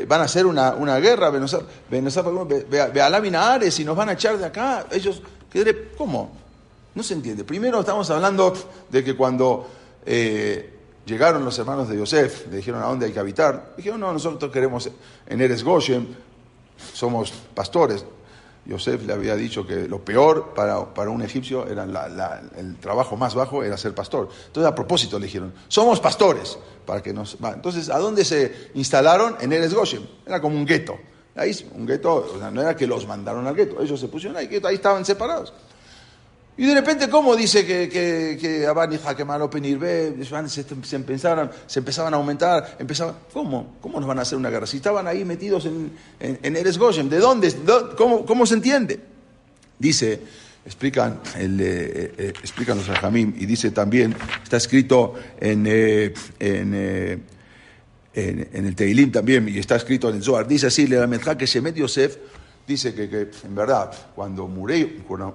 [0.07, 1.31] van a hacer una, una guerra,
[3.35, 4.87] Ares y nos van a echar de acá.
[4.93, 5.21] Ellos,
[5.97, 6.42] ¿cómo?
[6.95, 7.45] No se entiende.
[7.45, 8.53] Primero estamos hablando
[8.91, 9.67] de que cuando
[10.05, 10.73] eh,
[11.07, 14.53] llegaron los hermanos de Yosef, le dijeron a dónde hay que habitar, dijeron, no, nosotros
[14.53, 14.91] queremos
[15.27, 16.17] en Eres Goshen,
[16.93, 18.05] somos pastores.
[18.65, 21.83] Yosef le había dicho que lo peor para, para un egipcio era
[22.57, 24.29] el trabajo más bajo era ser pastor.
[24.47, 26.59] Entonces a propósito le dijeron, somos pastores.
[26.87, 27.37] Para que nos...
[27.43, 29.37] Entonces, ¿a dónde se instalaron?
[29.41, 30.09] En Eres Goshen.
[30.27, 30.97] Era como un gueto.
[31.35, 34.75] Ahí, un gueto, no era que los mandaron al gueto, ellos se pusieron ahí, ahí
[34.75, 35.53] estaban separados.
[36.57, 41.79] Y de repente, ¿cómo dice que, que, que Abani Hakemalo Penirbe se, se, empezaron, se
[41.79, 42.77] empezaban a aumentar?
[42.79, 43.77] Empezaban, ¿Cómo?
[43.81, 44.67] ¿Cómo nos van a hacer una guerra?
[44.67, 47.55] Si estaban ahí metidos en, en, Eres Goshen, ¿de dónde?
[47.97, 49.01] ¿Cómo, ¿Cómo, se entiende?
[49.79, 50.21] Dice,
[50.67, 56.75] explican, el, eh, eh, explican los Rajamim, y dice también, está escrito en, eh, en,
[58.13, 60.99] en, el Teilim también, y está escrito en el Zohar, dice así, le
[61.39, 62.19] que Shemet Yosef
[62.67, 64.89] dice que, que, en verdad, cuando murió,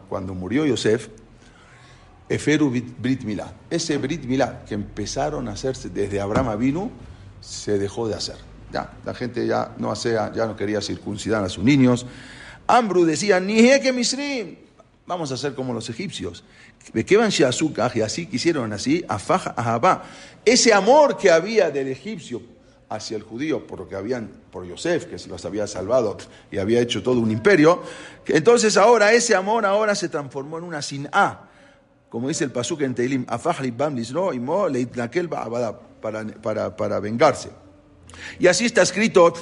[0.09, 1.09] cuando murió Yosef,
[2.29, 6.91] Eferu Brit Milá, ese Brit Milá que empezaron a hacerse desde Abraham vino,
[7.39, 8.35] se dejó de hacer.
[8.71, 12.05] Ya, la gente ya no hacía, ya no quería circuncidar a sus niños.
[12.67, 14.57] Ambru decía, ni que misrim,
[15.05, 16.43] vamos a hacer como los egipcios.
[16.93, 20.03] Y así quisieron así, afaja,
[20.43, 22.41] Ese amor que había del egipio
[22.89, 26.17] hacia el judío por lo que habían, por Yosef, que se los había salvado
[26.51, 27.81] y había hecho todo un imperio,
[28.27, 31.09] entonces ahora ese amor ahora se transformó en una sin
[32.09, 33.25] como dice el pasuk en Teilim,
[36.01, 37.49] para, para, para vengarse.
[38.39, 39.33] Y así está escrito,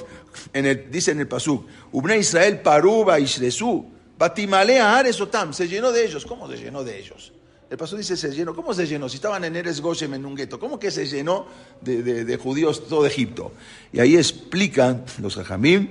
[0.53, 3.85] en el, dice en el pasuk, Ubne Israel paruba ishresu,
[4.17, 6.25] batimalea aresotam, se llenó de ellos.
[6.25, 7.31] ¿Cómo se llenó de ellos?
[7.75, 8.55] El pastor dice se llenó.
[8.55, 9.09] ¿Cómo se llenó?
[9.09, 11.45] Si estaban en Eres Goshem en un gueto, ¿cómo que se llenó
[11.81, 13.51] de, judíos todo Egipto?
[13.91, 15.89] Y ahí explican los hajamim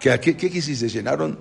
[0.00, 1.38] que ¿qué, qué se llenaron?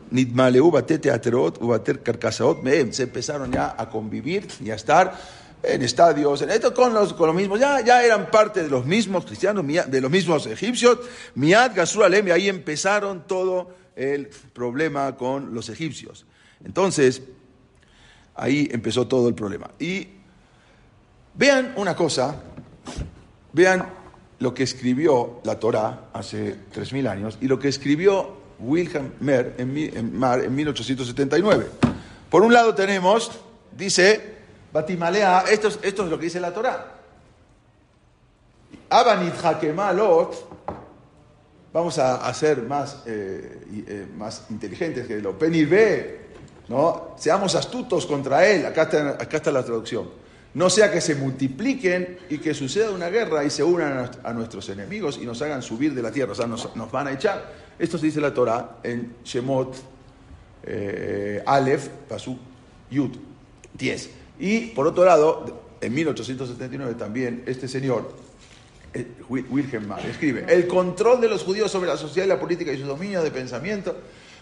[2.92, 5.20] Se empezaron ya a convivir y a estar
[5.64, 8.86] en estadios, en esto con los, con los mismos, ya, ya eran parte de los
[8.86, 11.00] mismos cristianos, de los mismos egipcios.
[11.34, 16.28] Miad Gasuralem, y ahí empezaron todo el problema con los egipcios.
[16.64, 17.24] Entonces,
[18.40, 19.70] Ahí empezó todo el problema.
[19.80, 20.08] Y
[21.34, 22.36] vean una cosa,
[23.52, 23.86] vean
[24.40, 29.76] lo que escribió la Torá hace 3.000 años y lo que escribió Wilhelm Mer en,
[29.76, 31.68] en 1879.
[32.30, 33.32] Por un lado tenemos,
[33.76, 34.38] dice,
[34.72, 36.96] Batimalea, esto es, esto es lo que dice la Torá.
[38.90, 40.34] Abanit Hakemalot,
[41.74, 46.29] vamos a, ser más, eh, eh, más inteligentes que lo Penirbe,
[46.70, 47.16] ¿no?
[47.18, 50.08] Seamos astutos contra él, acá está, acá está la traducción.
[50.54, 54.68] No sea que se multipliquen y que suceda una guerra y se unan a nuestros
[54.70, 57.54] enemigos y nos hagan subir de la tierra, o sea, nos, van a echar.
[57.78, 59.76] Esto se dice la Torah en Shemot
[60.64, 62.40] eh, Aleph, Pasuk,
[62.90, 63.12] Yud,
[63.74, 64.10] 10.
[64.40, 68.12] Y por otro lado, en 1879 también este señor,
[68.94, 72.80] eh, Wilhelm escribe, el control de los judíos sobre la sociedad y la política y
[72.80, 73.96] su dominio de pensamiento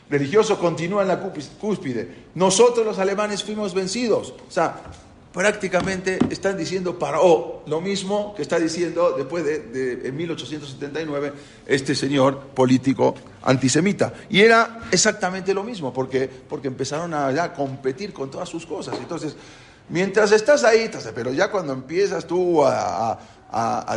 [0.09, 2.27] religioso continúa en la cúspide.
[2.35, 4.33] Nosotros los alemanes fuimos vencidos.
[4.47, 4.81] O sea,
[5.33, 11.33] prácticamente están diciendo para o lo mismo que está diciendo después de, en 1879
[11.65, 14.13] este señor político antisemita.
[14.29, 18.97] Y era exactamente lo mismo, porque, porque empezaron a competir con todas sus cosas.
[18.99, 19.35] Entonces,
[19.89, 23.19] mientras estás ahí, pero ya cuando empiezas tú a,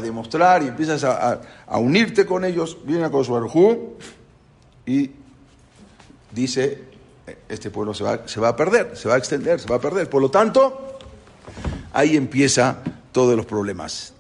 [0.02, 1.40] demostrar y empiezas a,
[1.78, 3.96] unirte con ellos, viene a Kosovo
[4.86, 5.10] y
[6.30, 6.78] dice,
[7.48, 9.80] este pueblo se va, se va a perder, se va a extender, se va a
[9.80, 10.08] perder.
[10.08, 10.98] Por lo tanto,
[11.92, 14.14] ahí empieza todos los problemas.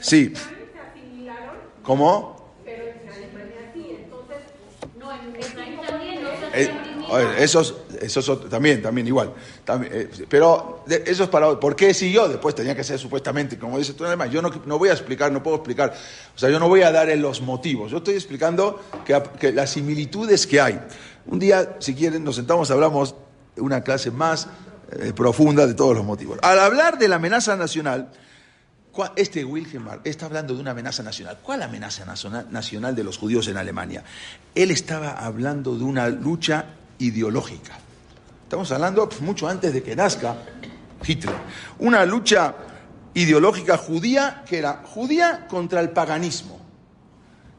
[0.00, 0.32] Sí.
[1.82, 2.36] ¿Cómo?
[6.54, 6.70] Eh,
[7.38, 9.32] esos, esos también, también igual.
[9.68, 12.28] Eh, pero eso es para ¿Por qué siguió?
[12.28, 15.32] Después tenía que ser supuestamente, como dice tú, además, yo no, no, voy a explicar,
[15.32, 15.94] no puedo explicar.
[16.34, 17.90] O sea, yo no voy a dar los motivos.
[17.90, 20.80] Yo estoy explicando que, las similitudes que hay.
[21.26, 23.16] Un día, si quieren, nos sentamos, hablamos
[23.56, 24.48] una clase más
[24.92, 26.38] eh, profunda de todos los motivos.
[26.42, 28.12] Al hablar de la amenaza nacional,
[29.16, 31.38] este Wilhelm está hablando de una amenaza nacional.
[31.42, 34.04] ¿Cuál amenaza nacional de los judíos en Alemania?
[34.54, 36.66] Él estaba hablando de una lucha
[36.98, 37.78] ideológica.
[38.46, 40.36] Estamos hablando mucho antes de que nazca
[41.04, 41.34] Hitler.
[41.80, 42.54] Una lucha
[43.12, 46.60] ideológica judía que era judía contra el paganismo,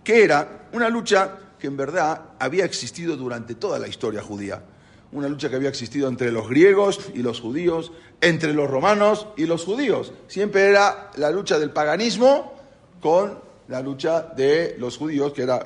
[0.02, 4.63] que era una lucha que en verdad había existido durante toda la historia judía.
[5.12, 9.45] Una lucha que había existido entre los griegos y los judíos, entre los romanos y
[9.45, 10.13] los judíos.
[10.28, 12.54] Siempre era la lucha del paganismo
[13.02, 15.62] con la lucha de los judíos, que era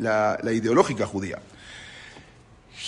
[0.00, 1.38] la, la ideológica judía.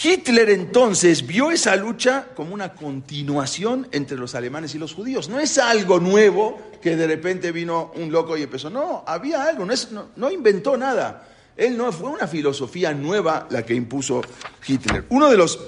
[0.02, 5.28] Hitler entonces vio esa lucha como una continuación entre los alemanes y los judíos.
[5.30, 8.68] No es algo nuevo que de repente vino un loco y empezó.
[8.68, 9.74] No, había algo, no,
[10.16, 11.26] no, inventó nada.
[11.56, 14.20] Él no fue una filosofía nueva la que impuso
[14.66, 15.06] Hitler.
[15.08, 15.58] Uno de los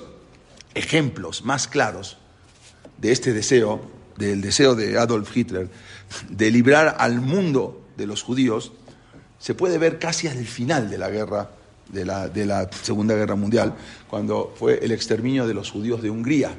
[0.75, 2.19] ejemplos más claros
[2.99, 3.81] de este deseo,
[4.17, 5.71] del deseo de Adolf Hitler,
[6.29, 8.73] de librar al mundo de los judíos,
[9.39, 11.51] se puede ver casi al final de la guerra
[11.89, 13.75] de la, de la Segunda Guerra Mundial,
[14.09, 16.51] cuando fue el exterminio de los judíos de Hungría.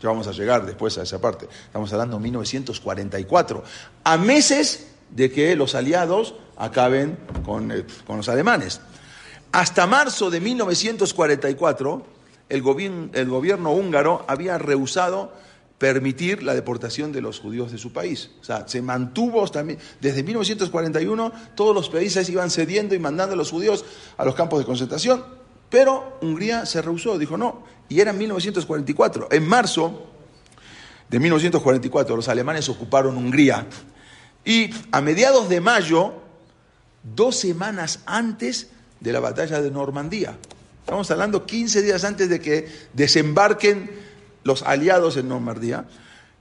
[0.00, 1.48] Ya vamos a llegar después a esa parte.
[1.66, 3.64] Estamos hablando de 1944,
[4.04, 8.80] a meses de que los aliados acaben con, eh, con los alemanes.
[9.52, 12.06] Hasta marzo de 1944,
[12.48, 15.32] el, el gobierno húngaro había rehusado
[15.78, 18.30] permitir la deportación de los judíos de su país.
[18.40, 23.36] O sea, se mantuvo también, desde 1941 todos los países iban cediendo y mandando a
[23.36, 23.84] los judíos
[24.16, 25.24] a los campos de concentración,
[25.68, 29.28] pero Hungría se rehusó, dijo no, y era en 1944.
[29.32, 30.06] En marzo
[31.08, 33.66] de 1944 los alemanes ocuparon Hungría
[34.44, 36.14] y a mediados de mayo,
[37.02, 38.68] dos semanas antes
[39.00, 40.38] de la batalla de Normandía,
[40.80, 43.90] estamos hablando 15 días antes de que desembarquen
[44.44, 45.86] los aliados en Normandía,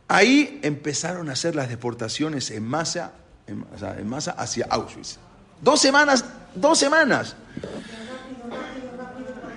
[0.07, 3.13] ahí empezaron a hacer las deportaciones en masa,
[3.47, 5.17] en, masa hacia Auschwitz.
[5.61, 7.35] Dos semanas, dos semanas.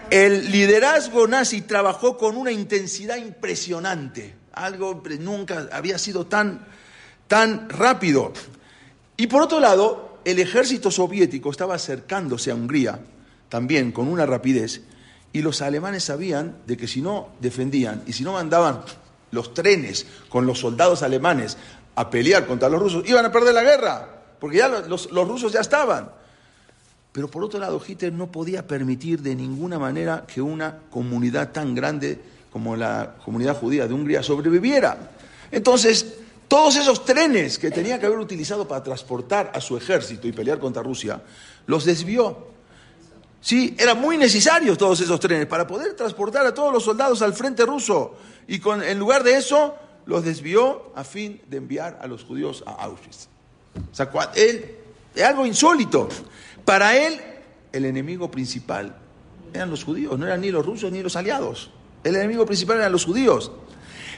[0.08, 6.64] El liderazgo nazi trabajó con una intensidad impresionante, algo nunca había sido tan,
[7.26, 8.32] tan rápido.
[9.16, 13.00] Y por otro lado, el ejército soviético estaba acercándose a Hungría
[13.48, 14.82] también con una rapidez
[15.36, 18.80] y los alemanes sabían de que si no defendían y si no mandaban
[19.32, 21.58] los trenes con los soldados alemanes
[21.94, 24.08] a pelear contra los rusos, iban a perder la guerra,
[24.40, 26.10] porque ya los, rusos ya estaban.
[27.12, 31.74] Pero por otro lado, Hitler no podía permitir de ninguna manera que una comunidad tan
[31.74, 32.18] grande
[32.50, 35.10] como la comunidad judía de Hungría sobreviviera.
[35.50, 36.14] Entonces,
[36.48, 40.58] todos esos trenes que tenía que haber utilizado para transportar a su ejército y pelear
[40.58, 41.20] contra Rusia,
[41.66, 42.55] los desvió
[43.46, 47.32] Sí, eran muy necesarios todos esos trenes para poder transportar a todos los soldados al
[47.32, 48.16] frente ruso.
[48.48, 52.64] Y con, en lugar de eso, los desvió a fin de enviar a los judíos
[52.66, 53.28] a Auschwitz.
[53.92, 54.74] O sea, él,
[55.14, 56.08] es algo insólito.
[56.64, 57.20] Para él,
[57.70, 58.96] el enemigo principal
[59.54, 61.70] eran los judíos, no eran ni los rusos ni los aliados.
[62.02, 63.52] El enemigo principal eran los judíos.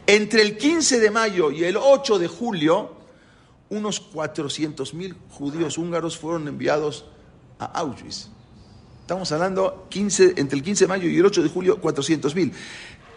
[0.07, 2.95] Entre el 15 de mayo y el 8 de julio,
[3.69, 7.05] unos 400.000 judíos húngaros fueron enviados
[7.59, 8.31] a Auschwitz.
[9.09, 12.53] Estamos hablando 15, entre el 15 de mayo y el 8 de julio, 400.000.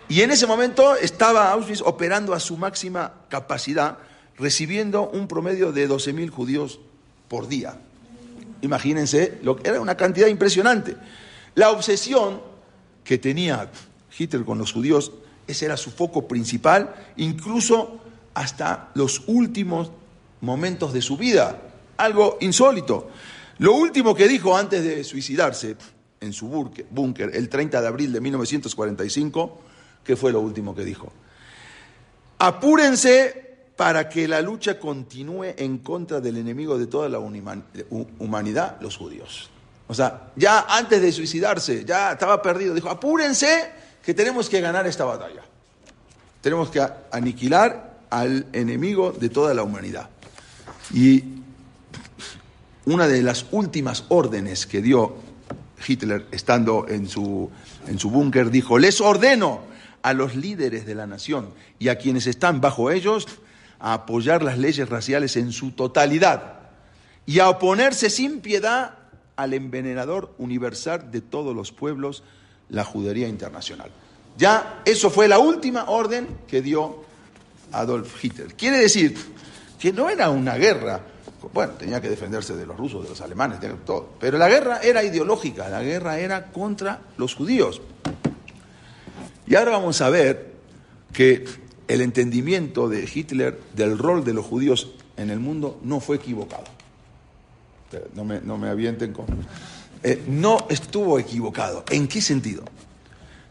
[0.08, 3.97] Y en ese momento estaba Auschwitz operando a su máxima capacidad,
[4.38, 6.80] recibiendo un promedio de 12.000 judíos
[7.27, 7.77] por día.
[8.62, 10.95] Imagínense, era una cantidad impresionante.
[11.56, 12.39] La obsesión
[13.04, 13.69] que tenía
[14.17, 15.12] Hitler con los judíos,
[15.45, 17.99] ese era su foco principal, incluso
[18.34, 19.91] hasta los últimos
[20.39, 21.60] momentos de su vida.
[21.97, 23.10] Algo insólito.
[23.62, 25.76] Lo último que dijo antes de suicidarse
[26.19, 26.47] en su
[26.89, 29.62] búnker el 30 de abril de 1945,
[30.04, 31.13] ¿qué fue lo último que dijo?
[32.39, 38.97] Apúrense para que la lucha continúe en contra del enemigo de toda la humanidad, los
[38.97, 39.52] judíos.
[39.88, 42.74] O sea, ya antes de suicidarse, ya estaba perdido.
[42.74, 43.71] Dijo, apúrense
[44.04, 45.43] que tenemos que ganar esta batalla.
[46.41, 50.10] Tenemos que aniquilar al enemigo de toda la humanidad.
[50.91, 51.40] Y
[52.86, 55.15] una de las últimas órdenes que dio
[55.86, 57.50] Hitler estando en su,
[57.88, 59.62] en su búnker, dijo, les ordeno
[60.02, 63.28] a los líderes de la nación y a quienes están bajo ellos
[63.80, 66.60] a apoyar las leyes raciales en su totalidad
[67.26, 68.96] y a oponerse sin piedad
[69.36, 72.23] al envenenador universal de todos los pueblos,
[72.69, 73.92] la judería internacional.
[74.38, 77.04] Ya eso fue la última orden que dio
[77.71, 78.54] Adolf Hitler.
[78.54, 79.15] Quiere decir
[79.79, 81.02] que no era una guerra
[81.54, 84.10] bueno, tenía que defenderse de los rusos, de los alemanes, de todo.
[84.19, 87.81] Pero la guerra era ideológica, la guerra era contra los judíos.
[89.48, 90.52] Y ahora vamos a ver
[91.12, 91.46] que
[91.87, 96.65] el entendimiento de Hitler del rol de los judíos en el mundo no fue equivocado.
[98.13, 99.25] No me, no me avienten con...
[100.04, 101.83] Eh, no estuvo equivocado.
[101.89, 102.63] ¿En qué sentido?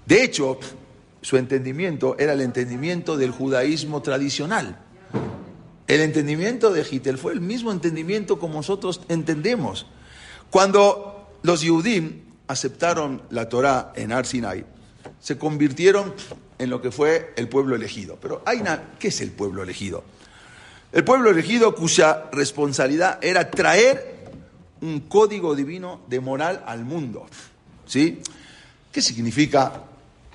[0.07, 0.59] De hecho,
[1.21, 4.79] su entendimiento era el entendimiento del judaísmo tradicional
[5.91, 9.87] el entendimiento de Hitler fue el mismo entendimiento como nosotros entendemos.
[10.49, 14.65] Cuando los Yehudim aceptaron la Torá en Ar Sinai,
[15.19, 16.15] se convirtieron
[16.61, 18.19] en lo que fue el pueblo elegido.
[18.23, 20.05] Pero hay una, ¿qué es el pueblo elegido?
[20.93, 24.29] El pueblo elegido cuya responsabilidad era traer
[24.83, 27.27] un código divino de moral al mundo.
[27.87, 28.23] ¿Sí?
[28.93, 29.83] ¿Qué significa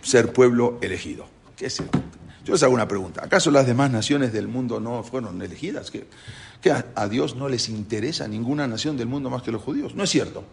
[0.02, 1.26] ser pueblo elegido?
[1.56, 1.82] ¿Qué es
[2.46, 3.24] Yo les hago una pregunta.
[3.24, 5.90] ¿Acaso las demás naciones del mundo no fueron elegidas?
[5.90, 6.06] ¿Que,
[6.72, 9.96] a, Dios no les interesa ninguna nación del mundo más que los judíos?
[9.96, 10.44] No es cierto.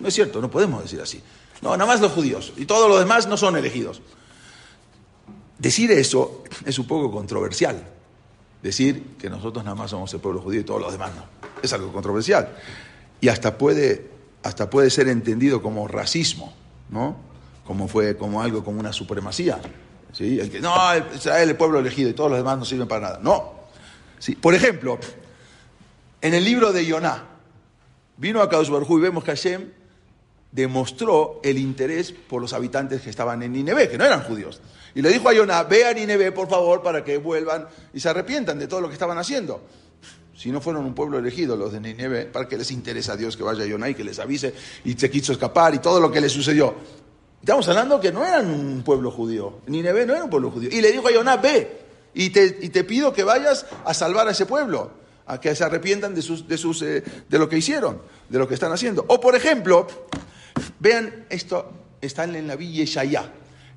[0.00, 1.22] No es cierto, no podemos decir así.
[1.62, 2.52] No, nada más los judíos.
[2.58, 4.02] Y todos los demás no son elegidos.
[5.58, 7.82] Decir eso es un poco controversial.
[8.62, 11.24] Decir que nosotros nada más somos el pueblo judío y todos los demás no.
[11.62, 12.54] Es algo controversial.
[13.22, 14.10] Y hasta puede,
[14.42, 16.52] hasta puede ser entendido como racismo,
[16.90, 17.16] ¿no?
[17.66, 19.58] Como fue como algo como una supremacía.
[20.14, 20.40] ¿Sí?
[20.40, 20.74] El que, no,
[21.14, 23.20] Israel, el pueblo elegido y todos los demás no sirven para nada.
[23.22, 23.52] No.
[24.18, 24.34] ¿sí?
[24.36, 24.98] Por ejemplo,
[26.22, 27.24] en el libro de Yoná,
[28.16, 29.70] vino a Kadosh y vemos que Hashem
[30.50, 34.60] demostró el interés por los habitantes que estaban en Nineveh, que no eran judíos.
[34.94, 38.08] Y le dijo a Yoná, ve a Nineveh, por favor, para que vuelvan y se
[38.08, 39.62] arrepientan de todo lo que estaban haciendo.
[40.36, 43.36] Si no fueron un pueblo elegido los de Nineveh, ¿para qué les interesa a Dios
[43.36, 44.54] que vaya a Yoná y que les avise
[44.84, 46.74] y se quiso escapar y todo lo que le sucedió?
[47.44, 49.60] Estamos hablando que no eran un pueblo judío.
[49.66, 50.70] Nineveh no era un pueblo judío.
[50.72, 51.82] Y le dijo a Yoná, ve
[52.14, 54.92] y te, y te pido que vayas a salvar a ese pueblo,
[55.26, 58.48] a que se arrepientan de, sus, de, sus, eh, de lo que hicieron, de lo
[58.48, 59.04] que están haciendo.
[59.08, 59.86] O por ejemplo,
[60.78, 61.70] vean esto,
[62.00, 63.30] está en la Villa Yeshayá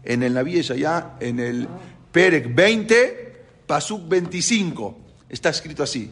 [0.05, 1.68] en el Naví Yeshayá, en el
[2.13, 3.36] Perek 20,
[3.68, 4.97] Pasuk 25.
[5.28, 6.09] Está escrito así.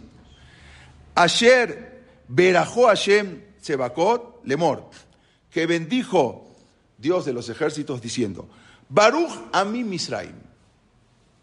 [1.15, 4.89] Ayer verajó Hashem Sebakot Lemor,
[5.49, 6.44] que bendijo
[7.05, 8.49] Dios de los ejércitos diciendo,
[8.89, 10.33] Baruch a mi Misraim,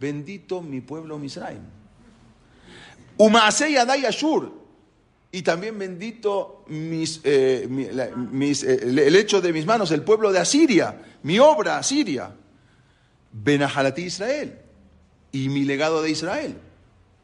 [0.01, 1.63] bendito mi pueblo Misraim.
[3.17, 4.51] Umaasei Adai Ashur,
[5.31, 11.01] y también bendito mis, eh, eh, el hecho de mis manos, el pueblo de Asiria,
[11.23, 12.35] mi obra Asiria.
[13.33, 14.59] Benahalati Israel
[15.31, 16.57] y mi legado de Israel.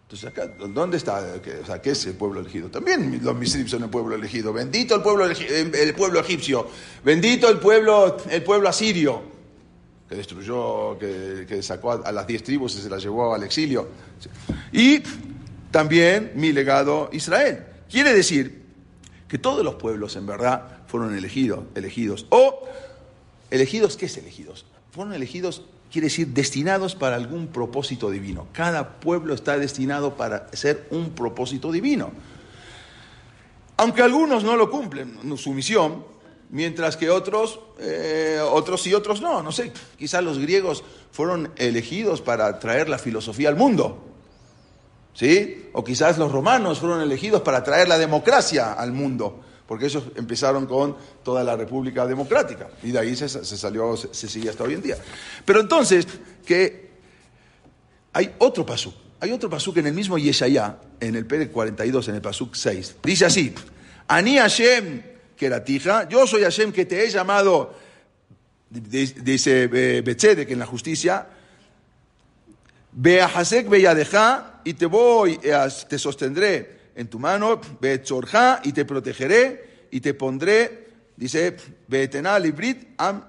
[0.09, 1.23] Entonces, acá, ¿dónde está?
[1.63, 2.71] O sea, ¿qué es el pueblo elegido?
[2.71, 4.55] También los misrips son el pueblo elegido.
[4.55, 6.67] Bendito el pueblo, el pueblo egipcio.
[7.05, 9.21] Bendito el pueblo, el pueblo asirio,
[10.09, 13.87] que destruyó, que, sacó a, las diez tribus y se las llevó al exilio.
[14.73, 15.03] Y
[15.71, 17.67] también mi legado Israel.
[17.91, 18.63] Quiere decir
[19.29, 22.25] que todos los pueblos en verdad fueron elegidos, elegidos.
[22.31, 22.67] O
[23.51, 24.65] elegidos, ¿qué es elegidos?
[24.91, 28.49] Fueron elegidos quiere decir destinados para algún propósito divino.
[28.53, 32.13] Cada pueblo está destinado para ser un propósito divino.
[33.77, 36.05] Aunque algunos no lo cumplen, su misión,
[36.51, 39.43] mientras que otros, eh, otros y otros no.
[39.43, 40.83] No sé, quizás los griegos
[41.13, 44.05] fueron elegidos para traer la filosofía al mundo.
[45.15, 45.69] ¿Sí?
[45.73, 50.65] O quizás los romanos fueron elegidos para traer la democracia al mundo porque ellos empezaron
[50.65, 54.83] con toda la República Democrática y de ahí se, salió, se, sigue hasta hoy en
[54.83, 54.97] día.
[55.45, 56.07] Pero entonces,
[56.47, 56.89] que
[58.15, 62.15] hay otro pasuk, hay otro pasuk en el mismo Yeshayá, en el Pérez 42, en
[62.15, 63.55] el pasuk 6, dice así,
[64.09, 65.03] Ani Hashem
[65.67, 67.75] tija, yo soy Hashem que te he llamado,
[68.71, 71.27] dice que en la justicia,
[72.93, 75.39] Beahasek Beyadeja, y te voy,
[75.89, 82.89] te sostendré en tu mano, Betzorja, y te protegeré, y te pondré, dice, Betenal Librit
[82.99, 83.23] Am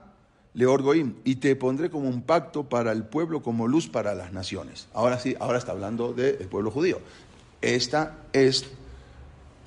[0.56, 4.88] Leorgoim, y te pondré como un pacto para el pueblo, como luz para las naciones.
[4.92, 7.00] Ahora sí, ahora está hablando del pueblo judío.
[7.62, 8.66] Esta es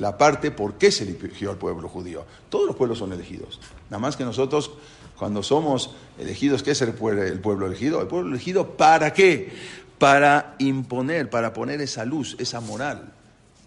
[0.01, 2.25] la parte por qué se eligió al pueblo judío.
[2.49, 3.61] Todos los pueblos son elegidos.
[3.89, 4.73] Nada más que nosotros,
[5.17, 8.01] cuando somos elegidos, ¿qué es el pueblo elegido?
[8.01, 9.53] El pueblo elegido, ¿para qué?
[9.99, 13.13] Para imponer, para poner esa luz, esa moral,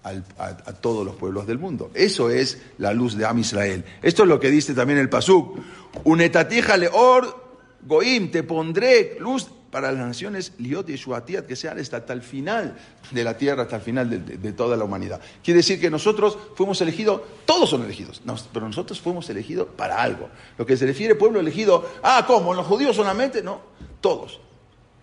[0.06, 1.90] a, todos los pueblos del mundo.
[1.94, 3.84] Eso es la luz de Am Israel.
[4.02, 5.58] Esto es lo que dice también el Pasuk.
[6.04, 7.46] Unetatija leor
[7.82, 12.78] goim, te pondré luz para las naciones, liot y shuatiat, que sean hasta, el final
[13.12, 15.20] de la tierra, hasta el final de, toda la humanidad.
[15.44, 18.22] Quiere decir que nosotros fuimos elegidos, todos son elegidos,
[18.54, 20.30] pero nosotros fuimos elegidos para algo.
[20.58, 22.54] Lo que se refiere pueblo elegido, ah, ¿cómo?
[22.54, 23.44] ¿Los judíos solamente?
[23.44, 23.60] No,
[24.00, 24.40] todos.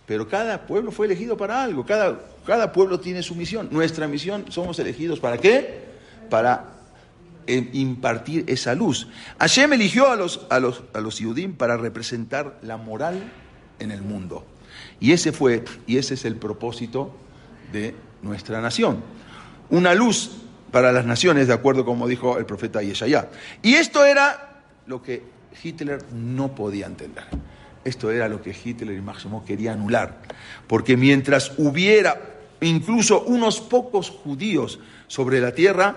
[0.07, 3.69] Pero cada pueblo fue elegido para algo, cada, cada pueblo tiene su misión.
[3.71, 5.85] Nuestra misión somos elegidos para qué?
[6.29, 6.73] Para
[7.47, 9.09] eh, impartir esa luz.
[9.39, 11.23] Hashem eligió a los, a los, a los
[11.57, 13.23] para representar la moral
[13.79, 14.47] en el mundo.
[15.01, 17.15] Y ese fue, y ese es el propósito
[17.73, 19.03] de nuestra nación.
[19.71, 20.31] Una luz
[20.71, 23.29] para las naciones, de acuerdo como dijo el profeta Yeshayá.
[23.63, 25.23] Y esto era lo que
[25.63, 27.25] Hitler no podía entender.
[27.85, 30.23] Esto era lo que Hitler y Máximo querían anular.
[30.67, 32.21] Porque mientras hubiera
[32.61, 34.79] incluso unos pocos judíos
[35.09, 35.97] sobre la tierra,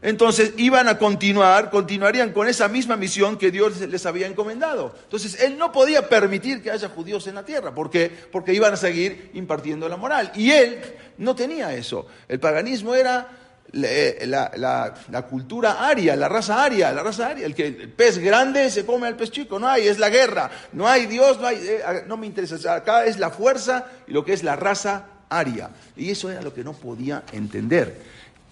[0.00, 4.94] entonces iban a continuar, continuarían con esa misma misión que Dios les había encomendado.
[5.04, 8.76] Entonces él no podía permitir que haya judíos en la tierra, porque, porque iban a
[8.76, 10.30] seguir impartiendo la moral.
[10.36, 10.80] Y él
[11.18, 12.06] no tenía eso.
[12.28, 13.28] El paganismo era
[13.72, 17.46] la, cultura aria, la raza aria, la raza aria.
[17.46, 20.50] El que el pez grande se come al pez chico, no hay, es la guerra,
[20.72, 22.74] no hay Dios, no hay, eh, no me interesa.
[22.74, 25.70] Acá es la fuerza y lo que es la raza aria.
[25.96, 28.00] Y eso era lo que no podía entender.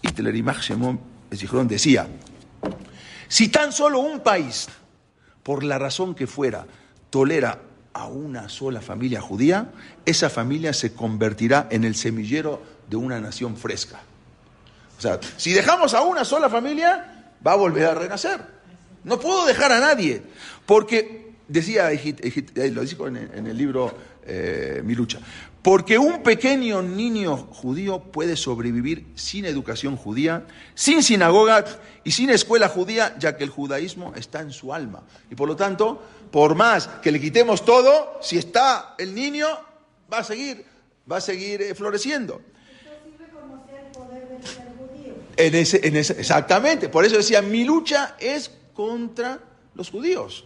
[0.02, 2.06] Hitler y Max el decía,
[3.28, 4.68] si tan solo un país,
[5.42, 6.66] por la razón que fuera,
[7.10, 7.60] tolera
[7.92, 9.70] a una sola familia judía,
[10.04, 14.00] esa familia se convertirá en el semillero de una nación fresca.
[14.98, 18.40] O sea, si dejamos a una sola familia, va a volver a renacer.
[19.04, 20.22] No puedo dejar a nadie,
[20.64, 21.90] porque decía,
[22.72, 23.94] lo dijo en el libro
[24.28, 25.20] eh, Mi lucha,
[25.62, 31.64] porque un pequeño niño judío puede sobrevivir sin educación judía, sin sinagoga
[32.02, 35.02] y sin escuela judía, ya que el judaísmo está en su alma.
[35.30, 39.46] Y por lo tanto, por más que le quitemos todo, si está el niño,
[40.12, 40.64] va a seguir,
[41.10, 42.42] va a seguir eh, floreciendo.
[45.36, 49.38] En ese, en ese, exactamente, por eso decía, mi lucha es contra
[49.74, 50.44] los judíos.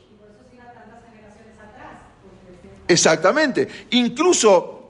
[2.88, 3.68] Exactamente.
[3.90, 4.80] Incluso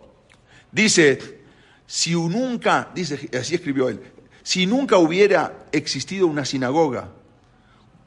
[0.73, 1.41] Dice,
[1.87, 4.01] si nunca, dice, así escribió él,
[4.43, 7.11] si nunca hubiera existido una sinagoga,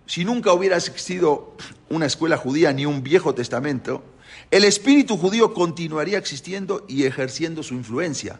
[0.06, 1.56] si nunca hubiera existido
[1.90, 4.04] una escuela judía ni un viejo testamento,
[4.50, 8.40] el espíritu judío continuaría existiendo y ejerciendo su influencia.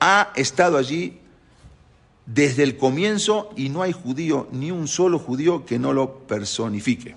[0.00, 1.20] Ha estado allí
[2.32, 7.16] desde el comienzo y no hay judío, ni un solo judío que no lo personifique.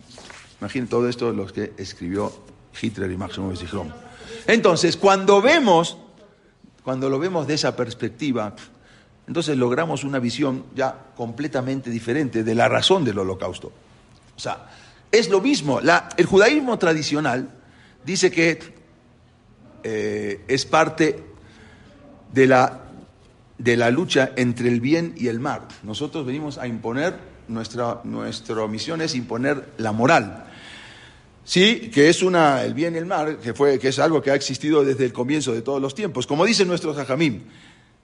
[0.59, 2.34] Imaginen todo esto lo que escribió
[2.82, 3.93] Hitler y Máximo Zichron.
[4.47, 5.97] Entonces, cuando vemos
[6.84, 8.53] cuando lo vemos de esa perspectiva,
[9.26, 13.72] entonces logramos una visión ya completamente diferente de la razón del holocausto.
[14.36, 14.70] O sea,
[15.11, 15.80] es lo mismo.
[15.80, 17.49] el judaísmo tradicional
[18.03, 18.59] dice que
[19.84, 21.24] eh, es parte
[22.34, 22.82] de la,
[23.58, 25.68] de la lucha entre el bien y el mal.
[25.84, 30.45] Nosotros venimos a imponer, nuestra, nuestra misión es imponer la moral.
[31.45, 34.32] Sí, que es una, el bien y el mal, que, fue, que es algo que
[34.32, 36.26] ha existido desde el comienzo de todos los tiempos.
[36.26, 37.41] Como dice nuestro Jajamim,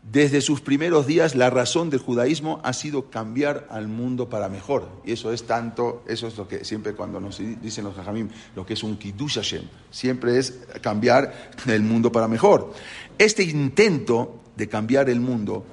[0.03, 4.89] desde sus primeros días la razón del judaísmo ha sido cambiar al mundo para mejor.
[5.05, 8.65] Y eso es tanto, eso es lo que siempre cuando nos dicen los Jajamim, lo
[8.65, 12.73] que es un Kiddush Hashem, siempre es cambiar el mundo para mejor.
[13.17, 15.65] Este intento de cambiar el mundo,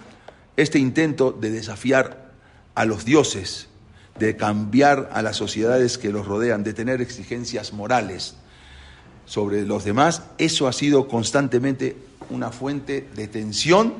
[0.57, 2.31] este intento de desafiar
[2.77, 3.67] a los dioses,
[4.19, 8.37] de cambiar a las sociedades que los rodean, de tener exigencias morales
[9.27, 11.97] sobre los demás, eso ha sido constantemente
[12.31, 13.93] una fuente de tensión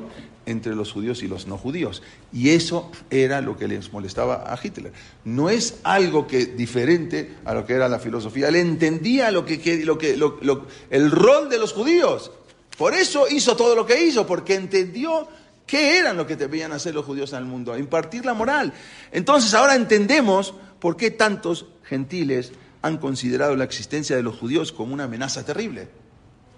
[0.45, 2.01] entre los judíos y los no judíos.
[2.31, 4.93] Y eso era lo que les molestaba a Hitler.
[5.25, 8.47] No es algo que diferente a lo que era la filosofía.
[8.47, 12.31] Él entendía lo que, lo el rol de los judíos.
[12.77, 15.27] Por eso hizo todo lo que hizo, porque entendió
[15.67, 17.77] ¿Qué eran lo que debían hacer los judíos el mundo?
[17.77, 18.71] Impartir la moral.
[19.11, 24.93] Entonces ahora entendemos por qué tantos gentiles han considerado la existencia de los judíos como
[24.93, 25.89] una amenaza terrible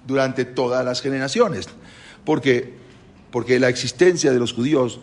[0.06, 1.68] durante todas las generaciones.
[2.24, 2.72] Porque,
[3.32, 5.00] porque la existencia de los judíos,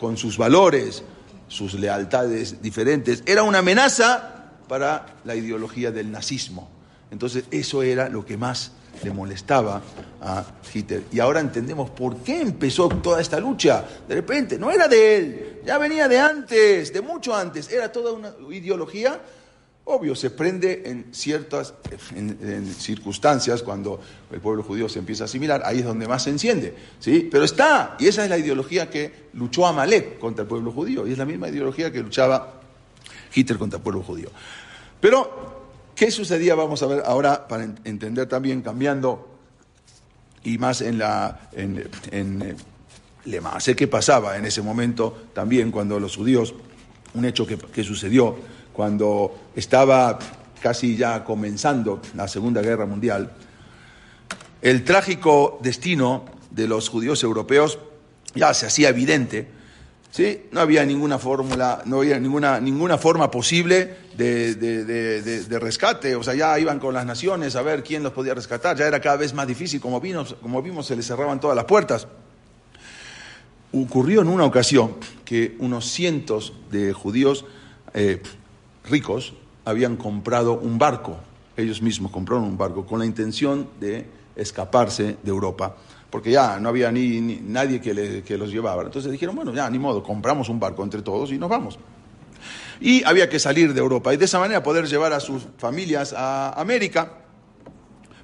[0.00, 1.04] con sus valores,
[1.46, 6.68] sus lealtades diferentes, era una amenaza para la ideología del nazismo.
[7.12, 8.72] Entonces eso era lo que más
[9.02, 9.82] le molestaba
[10.20, 11.04] a Hitler.
[11.12, 13.84] Y ahora entendemos por qué empezó toda esta lucha.
[14.08, 17.70] De repente, no era de él, ya venía de antes, de mucho antes.
[17.70, 19.20] Era toda una ideología.
[19.86, 21.74] Obvio, se prende en ciertas
[22.78, 24.00] circunstancias cuando
[24.32, 27.28] el pueblo judío se empieza a asimilar, ahí es donde más se enciende, ¿sí?
[27.30, 31.12] Pero está, y esa es la ideología que luchó Amalek contra el pueblo judío, y
[31.12, 32.62] es la misma ideología que luchaba
[33.34, 34.30] Hitler contra el pueblo judío.
[35.02, 35.63] Pero
[35.94, 36.54] ¿Qué sucedía?
[36.54, 39.28] Vamos a ver ahora para entender también, cambiando
[40.42, 41.48] y más en la.
[41.52, 42.56] En, en
[43.26, 46.54] eh, sé qué pasaba en ese momento también cuando los judíos,
[47.14, 48.36] un hecho que, que sucedió
[48.72, 50.18] cuando estaba
[50.60, 53.32] casi ya comenzando la Segunda Guerra Mundial,
[54.60, 57.78] el trágico destino de los judíos europeos
[58.34, 59.48] ya se hacía evidente
[60.14, 60.42] ¿sí?
[60.52, 66.14] No había ninguna fórmula, no había ninguna, ninguna forma posible de, rescate.
[66.14, 68.76] O sea, ya iban con las naciones a ver quién los podía rescatar.
[68.76, 69.80] Ya era cada vez más difícil.
[69.80, 72.06] Como vimos, como vimos se les cerraban todas las puertas.
[73.72, 74.94] Ocurrió en una ocasión
[75.24, 77.44] que unos cientos de judíos
[77.92, 78.22] eh,
[78.88, 79.34] ricos
[79.64, 81.16] habían comprado un barco.
[81.56, 84.06] Ellos mismos compraron un barco con la intención de
[84.36, 85.74] escaparse de Europa
[86.14, 88.84] porque ya no había ni, nadie que, que los llevaba.
[88.84, 91.76] Entonces dijeron, bueno, ya ni modo, compramos un barco entre todos y nos vamos.
[92.80, 96.12] Y había que salir de Europa y de esa manera poder llevar a sus familias
[96.16, 97.14] a América.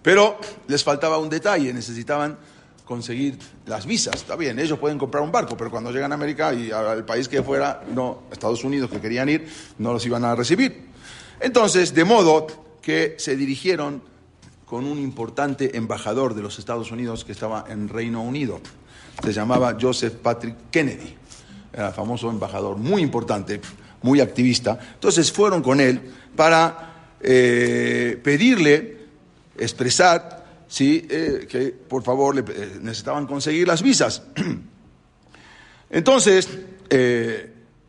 [0.03, 0.38] Pero
[0.68, 2.38] les faltaba un detalle, necesitaban
[2.84, 3.36] conseguir
[3.66, 4.14] las visas.
[4.14, 7.26] Está bien, ellos pueden comprar un barco, pero cuando llegan a América y al país
[7.26, 10.91] que fuera, no, Estados Unidos que querían ir, no los iban a recibir.
[11.41, 12.47] Entonces, de modo
[12.80, 14.10] que se dirigieron
[14.71, 18.61] con un importante embajador de los Estados Unidos que estaba en Reino Unido.
[19.21, 21.16] Se llamaba Joseph Patrick Kennedy.
[21.73, 23.61] Era famoso embajador, muy importante,
[24.03, 24.79] muy activista.
[24.95, 26.01] Entonces fueron con él
[26.37, 29.07] para eh, pedirle,
[29.59, 31.05] expresar, ¿sí?
[31.11, 34.23] Eh, que por favor eh, necesitaban conseguir las visas.
[35.91, 36.49] Entonces,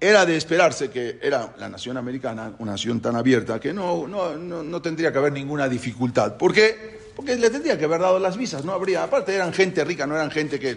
[0.03, 4.35] era de esperarse que era la nación americana, una nación tan abierta, que no, no,
[4.35, 6.37] no, tendría que haber ninguna dificultad.
[6.37, 7.11] ¿Por qué?
[7.15, 9.03] Porque le tendría que haber dado las visas, no habría.
[9.03, 10.75] Aparte, eran gente rica, no eran gente que,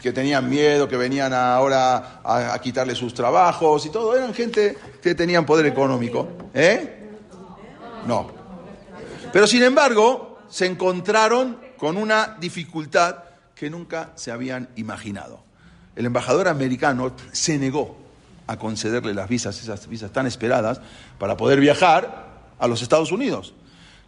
[0.00, 4.14] que tenían miedo, que venían ahora a, quitarle sus trabajos y todo.
[4.16, 6.28] Eran gente que tenían poder económico.
[6.54, 7.00] ¿Eh?
[8.06, 8.30] No.
[9.32, 13.24] Pero sin embargo, se encontraron con una dificultad
[13.56, 15.42] que nunca se habían imaginado.
[15.96, 18.01] El embajador americano se negó
[18.52, 20.80] a concederle las visas, esas visas tan esperadas,
[21.18, 22.28] para poder viajar
[22.58, 23.54] a los Estados Unidos.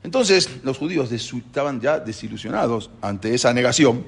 [0.02, 4.04] Entonces, los judíos estaban ya desilusionados ante esa negación,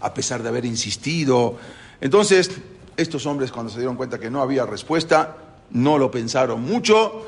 [0.00, 1.58] a pesar de haber insistido.
[2.00, 2.50] Entonces,
[2.96, 5.36] estos hombres, cuando se dieron cuenta que no había respuesta,
[5.70, 7.26] no lo pensaron mucho,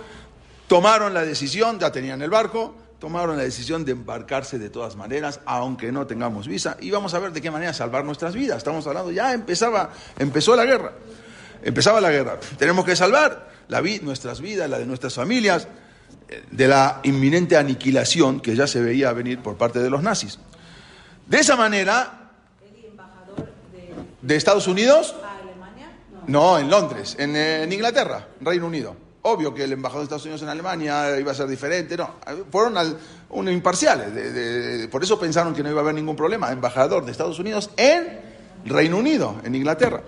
[0.68, 5.40] tomaron la decisión, ya tenían el barco, tomaron la decisión de embarcarse de todas maneras,
[5.44, 8.58] aunque no tengamos visa, y vamos a ver de qué manera salvar nuestras vidas.
[8.58, 10.92] Estamos hablando, ya empezaba, empezó la guerra
[11.64, 12.38] empezaba la guerra.
[12.58, 15.66] Tenemos que salvar la nuestras vidas, la de nuestras familias,
[16.28, 20.38] eh, de la inminente aniquilación que ya se veía venir por parte de los nazis.
[21.26, 22.30] De esa manera,
[24.20, 25.14] de Estados Unidos,
[26.26, 28.96] no, en Londres, en, Inglaterra, Reino Unido.
[29.22, 32.16] Obvio que el embajador de Estados Unidos en Alemania iba a ser diferente, no,
[32.50, 32.98] fueron al,
[33.30, 36.52] un imparciales, por eso pensaron que no iba a haber ningún problema.
[36.52, 38.20] Embajador de Estados Unidos en
[38.66, 40.02] Reino Unido, en Inglaterra.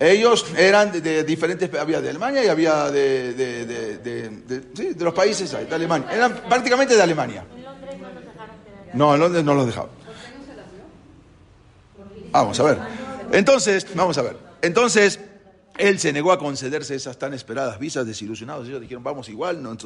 [0.00, 5.50] Ellos eran de, diferentes, había de Alemania y había de, de, sí, de los países
[5.50, 6.08] de Alemania.
[6.12, 7.44] Eran prácticamente de Alemania.
[7.50, 8.56] ¿En Londres no los dejaron
[8.94, 9.90] No, en Londres no los dejaban.
[12.30, 12.78] Vamos a ver.
[13.32, 14.36] Entonces, vamos a ver.
[14.62, 15.18] Entonces,
[15.78, 18.68] él se negó a concederse esas tan esperadas visas, desilusionados.
[18.68, 19.78] Ellos dijeron, vamos igual, nos,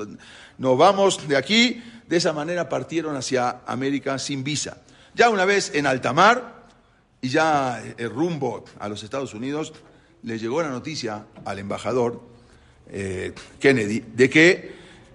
[0.58, 1.82] nos vamos de aquí.
[2.06, 4.78] De esa manera partieron hacia América sin visa.
[5.14, 6.62] Ya una vez en alta mar
[7.20, 9.72] y ya el rumbo a los Estados Unidos,
[10.22, 12.20] le llegó la noticia al embajador
[12.90, 14.72] eh, Kennedy de que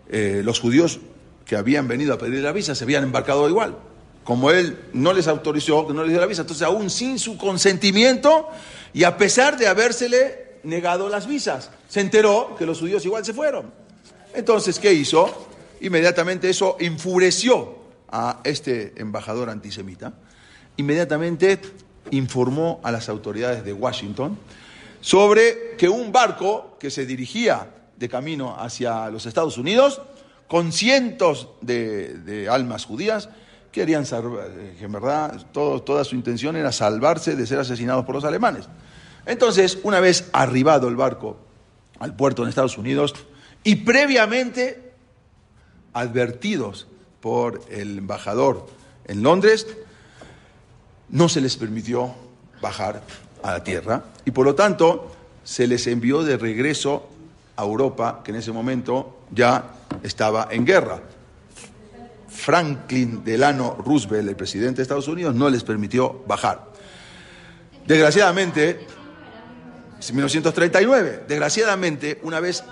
[0.10, 1.00] eh, los judíos
[1.46, 3.78] que habían venido a pedir la visa se habían embarcado igual.
[4.24, 7.38] Como él no les autorizó, que no les dio la visa, entonces aún sin su
[7.38, 8.50] consentimiento
[8.94, 13.34] y a pesar de habérsele negado las visas, se enteró que los judíos igual se
[13.34, 13.72] fueron.
[14.34, 15.48] Entonces, ¿qué hizo?
[15.80, 17.78] Inmediatamente eso enfureció
[18.10, 20.14] a este embajador antisemita.
[20.76, 21.60] Inmediatamente
[22.12, 24.38] informó a las autoridades de Washington
[25.02, 30.02] sobre que un barco que se dirigía de camino hacia los Estados Unidos,
[30.48, 33.30] con cientos de, almas judías,
[33.72, 38.24] querían salvar, que en verdad toda su intención era salvarse de ser asesinados por los
[38.24, 38.66] alemanes.
[39.26, 41.38] Entonces, una vez arribado el barco
[42.00, 43.14] al puerto en Estados Unidos
[43.64, 44.94] y previamente
[45.94, 46.88] advertidos
[47.20, 48.68] por el embajador
[49.06, 49.68] en Londres,
[51.10, 52.14] no se les permitió
[52.62, 53.02] bajar
[53.44, 55.12] a la tierra y por lo tanto
[55.44, 57.10] se les envió de regreso
[57.56, 59.72] a Europa, que en ese momento ya
[60.04, 61.02] estaba en guerra.
[62.28, 66.66] Franklin Delano Roosevelt, el presidente de Estados Unidos, no les permitió bajar.
[67.86, 68.86] Desgraciadamente,
[70.14, 72.64] 1939, desgraciadamente, una vez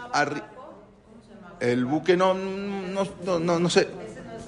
[1.60, 3.70] el buque no, no, no, no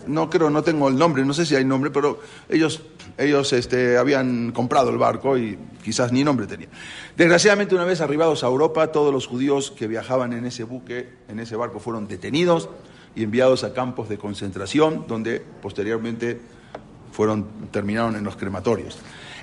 [0.07, 2.81] no creo, no tengo el nombre, no sé si hay nombre, pero ellos,
[3.17, 6.67] ellos este, habían comprado el barco y quizás ni nombre tenía.
[7.15, 11.39] Desgraciadamente, una vez arribados a Europa, todos los judíos que viajaban en ese buque, en
[11.39, 12.69] ese barco, fueron detenidos
[13.15, 16.39] y enviados a campos de concentración, donde posteriormente
[17.11, 18.99] fueron, terminaron en los crematorios.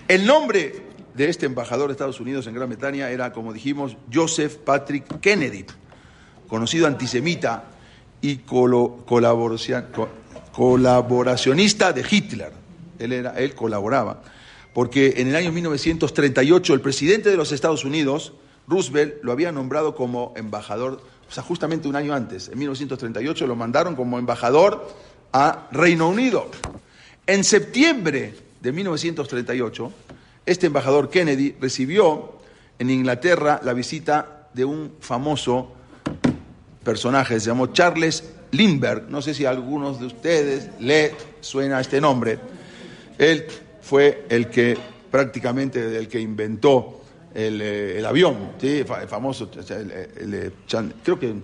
[0.07, 0.83] El nombre
[1.15, 5.65] de este embajador de Estados Unidos en Gran Bretaña era, como dijimos, Joseph Patrick Kennedy,
[6.49, 7.65] conocido antisemita
[8.21, 9.87] y colaboración
[10.55, 12.53] colaboracionista de Hitler.
[12.99, 14.23] Él, era, él colaboraba.
[14.73, 18.33] Porque en el año 1938 el presidente de los Estados Unidos,
[18.67, 23.57] Roosevelt, lo había nombrado como embajador, o sea, justamente un año antes, en 1938 lo
[23.57, 24.89] mandaron como embajador
[25.33, 26.49] a Reino Unido.
[27.27, 29.93] En septiembre de 1938,
[30.47, 32.39] este embajador Kennedy recibió
[32.79, 35.73] en Inglaterra la visita de un famoso
[36.85, 38.25] personaje, se llamó Charles
[38.57, 39.09] Lindbergh.
[39.09, 42.39] No sé si algunos de ustedes le suena este nombre.
[43.19, 43.47] Él
[43.83, 44.77] fue el que
[45.11, 47.03] prácticamente el que inventó
[47.35, 51.35] el, eh, avión, el famoso, creo que,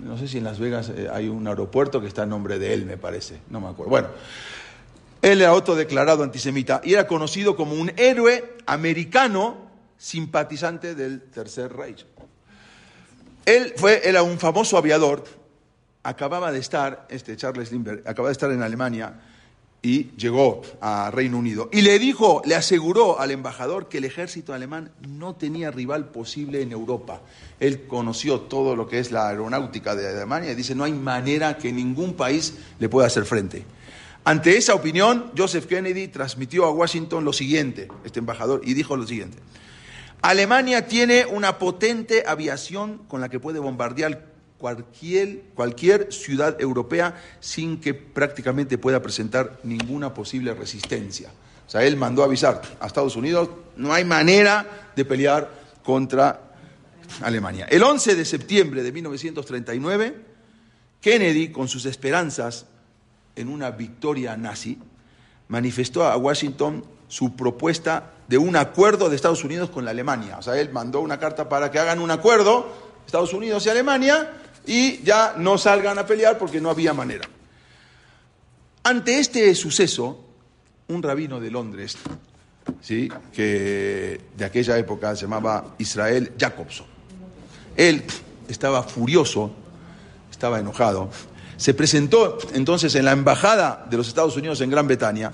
[0.00, 2.74] no sé si en Las Vegas eh, hay un aeropuerto que está en nombre de
[2.74, 3.90] él, me parece, no me acuerdo.
[3.90, 4.08] Bueno,
[5.20, 12.06] él era autodeclarado antisemita y era conocido como un héroe americano simpatizante del Tercer Reich.
[13.44, 15.24] Él fue, era un famoso aviador,
[16.02, 19.20] acababa de estar, este Charles Lindbergh, acababa de estar en Alemania
[19.80, 21.68] y llegó a Reino Unido.
[21.72, 26.62] Y le dijo, le aseguró al embajador que el ejército alemán no tenía rival posible
[26.62, 27.20] en Europa.
[27.60, 31.58] Él conoció todo lo que es la aeronáutica de Alemania y dice, no hay manera
[31.58, 33.64] que ningún país le pueda hacer frente.
[34.24, 39.06] Ante esa opinión, Joseph Kennedy transmitió a Washington lo siguiente, este embajador, y dijo lo
[39.06, 39.38] siguiente.
[40.20, 44.26] Alemania tiene una potente aviación con la que puede bombardear
[44.58, 51.30] cualquier, cualquier ciudad europea sin que prácticamente pueda presentar ninguna posible resistencia.
[51.66, 55.50] O sea, él mandó avisar a Estados Unidos, no hay manera de pelear
[55.84, 56.40] contra
[57.22, 57.66] Alemania.
[57.70, 60.16] El 11 de septiembre de 1939,
[61.00, 62.66] Kennedy, con sus esperanzas
[63.36, 64.78] en una victoria nazi,
[65.48, 70.38] manifestó a Washington su propuesta de un acuerdo de Estados Unidos con la Alemania.
[70.38, 72.68] O sea, él mandó una carta para que hagan un acuerdo,
[73.06, 74.30] Estados Unidos y Alemania,
[74.68, 77.26] y ya no salgan a pelear porque no había manera.
[78.84, 80.24] Ante este suceso,
[80.88, 81.96] un rabino de Londres,
[82.82, 83.10] ¿sí?
[83.32, 86.86] que de aquella época se llamaba Israel Jacobson,
[87.76, 88.04] él
[88.46, 89.50] estaba furioso,
[90.30, 91.08] estaba enojado,
[91.56, 95.32] se presentó entonces en la embajada de los Estados Unidos en Gran Bretaña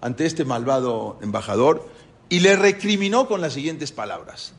[0.00, 1.88] ante este malvado embajador
[2.28, 4.52] y le recriminó con las siguientes palabras.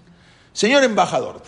[0.51, 1.41] Señor embajador,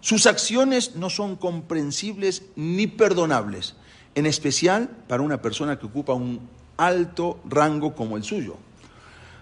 [0.00, 3.74] sus acciones no son comprensibles ni perdonables,
[4.14, 6.40] en especial para una persona que ocupa un
[6.76, 8.56] alto rango como el suyo.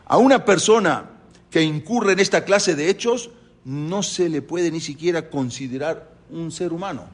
[0.06, 1.10] A una persona
[1.50, 3.30] que incurre en esta clase de hechos
[3.64, 7.06] no se le puede ni siquiera considerar un ser humano.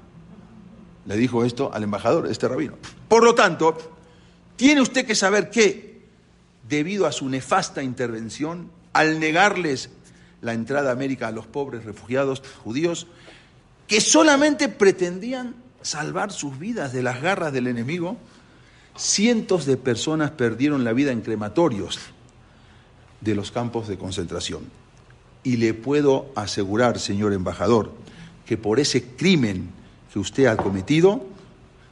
[1.06, 2.74] Le dijo esto al embajador, este rabino.
[3.08, 3.76] Por lo tanto,
[4.56, 6.06] tiene usted que saber que,
[6.68, 9.90] debido a su nefasta intervención, al negarles
[10.40, 13.06] la entrada a América a los pobres refugiados judíos,
[13.92, 18.16] que solamente pretendían salvar sus vidas de las garras del enemigo,
[18.96, 21.98] cientos de personas perdieron la vida en crematorios
[23.20, 24.62] de los campos de concentración.
[25.44, 27.92] Y le puedo asegurar, señor embajador,
[28.46, 29.68] que por ese crimen
[30.10, 31.26] que usted ha cometido,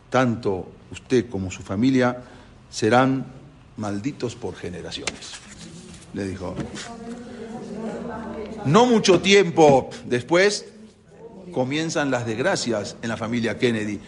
[0.09, 2.23] tanto usted como su familia
[2.71, 3.27] serán
[3.77, 5.33] malditos por generaciones.
[6.15, 6.55] Le dijo.
[8.65, 10.65] No mucho tiempo después
[11.51, 14.01] comienzan las desgracias en la familia Kennedy.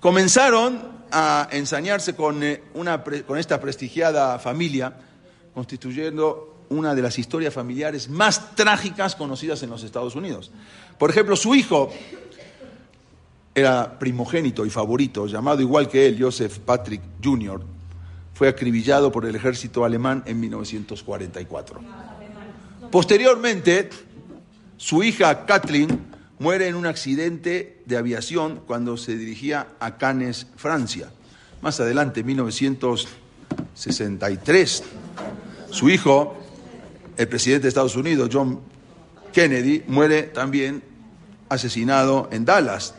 [0.00, 4.92] Comenzaron a ensañarse con, eh, una, con esta prestigiada familia,
[5.54, 10.50] constituyendo una de las historias familiares más trágicas conocidas en los Estados Unidos.
[10.98, 11.92] Por ejemplo, su hijo,
[13.56, 17.62] era primogénito y favorito, llamado igual que él, Joseph Patrick Jr.,
[18.34, 21.80] fue acribillado por el ejército alemán en 1944.
[22.90, 23.88] Posteriormente,
[24.76, 26.05] su hija Kathleen
[26.38, 31.10] muere en un accidente de aviación cuando se dirigía a Cannes, Francia.
[31.62, 34.82] Más adelante, en 1963,
[35.70, 36.36] su hijo,
[37.16, 38.60] el presidente de Estados Unidos, John
[39.32, 40.82] Kennedy, muere también
[41.48, 42.94] asesinado en Dallas,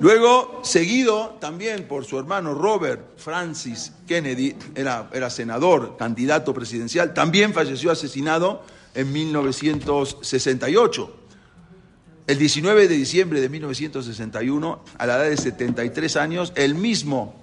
[0.00, 7.52] Luego, seguido también por su hermano Robert Francis Kennedy, era, era senador, candidato presidencial, también
[7.52, 8.62] falleció asesinado
[8.94, 11.17] en 1968.
[12.28, 17.34] El 19 de diciembre de 1961, a la edad de 73 años, el mismo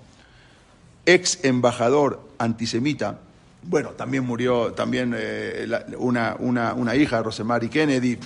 [1.08, 3.20] ex embajador antisemita,
[3.64, 5.68] bueno, también murió también eh,
[5.98, 8.20] una, una, hija, Rosemary Kennedy,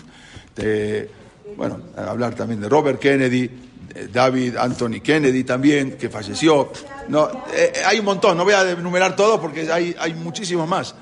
[1.56, 3.50] bueno, hablar también de Robert Kennedy,
[3.96, 6.74] eh, David Anthony Kennedy también, que falleció.
[7.08, 10.68] No, eh, eh, hay un montón, no voy a enumerar todo porque hay, hay muchísimos
[10.68, 10.94] más.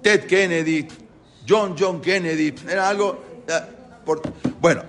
[0.00, 0.88] Ted Kennedy,
[1.46, 3.34] John John Kennedy, era algo...
[4.60, 4.82] bueno,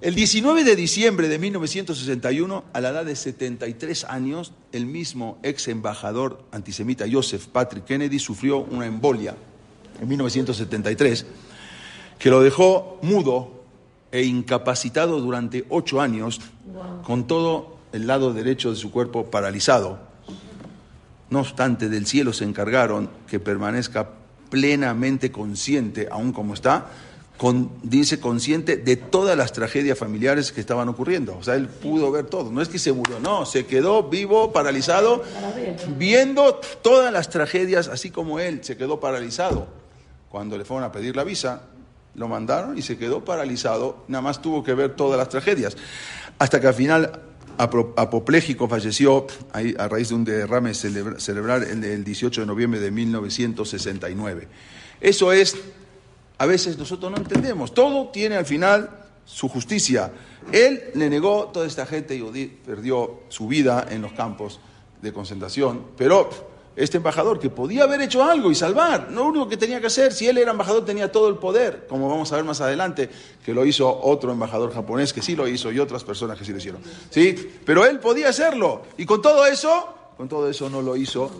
[0.00, 5.68] el 19 de diciembre de 1961, a la edad de 73 años, el mismo ex
[5.68, 9.36] embajador antisemita Joseph Patrick Kennedy sufrió una embolia
[10.00, 11.26] en 1973
[12.18, 13.64] que lo dejó mudo
[14.12, 16.40] e incapacitado durante ocho años,
[17.04, 19.98] con todo el lado derecho de su cuerpo paralizado.
[21.30, 24.10] No obstante, del cielo se encargaron que permanezca
[24.50, 26.90] plenamente consciente, aún como está,
[27.82, 31.36] dice consciente de todas las tragedias familiares que estaban ocurriendo.
[31.36, 32.52] O sea, él pudo ver todo.
[32.52, 35.24] No es que se murió, no, se quedó vivo, paralizado,
[35.96, 39.66] viendo todas las tragedias, así como él se quedó paralizado.
[40.28, 41.62] Cuando le fueron a pedir la visa,
[42.14, 45.76] lo mandaron y se quedó paralizado, nada más tuvo que ver todas las tragedias.
[46.38, 47.22] Hasta que al final
[47.58, 54.48] apopléjico falleció a raíz de un derrame cerebral el 18 de noviembre de 1969.
[55.00, 55.56] Eso es
[56.42, 57.72] a veces nosotros no entendemos.
[57.72, 58.90] Todo tiene al final
[59.24, 60.10] su justicia.
[60.50, 64.58] Él le negó, toda esta gente y perdió su vida en los campos
[65.00, 66.28] de concentración, pero
[66.74, 70.12] este embajador que podía haber hecho algo y salvar, lo único que tenía que hacer,
[70.12, 73.08] si él era embajador tenía todo el poder, como vamos a ver más adelante,
[73.44, 76.50] que lo hizo otro embajador japonés que sí lo hizo y otras personas que sí
[76.50, 76.82] lo hicieron.
[77.10, 77.52] ¿Sí?
[77.64, 81.30] Pero él podía hacerlo y con todo eso, con todo eso no lo hizo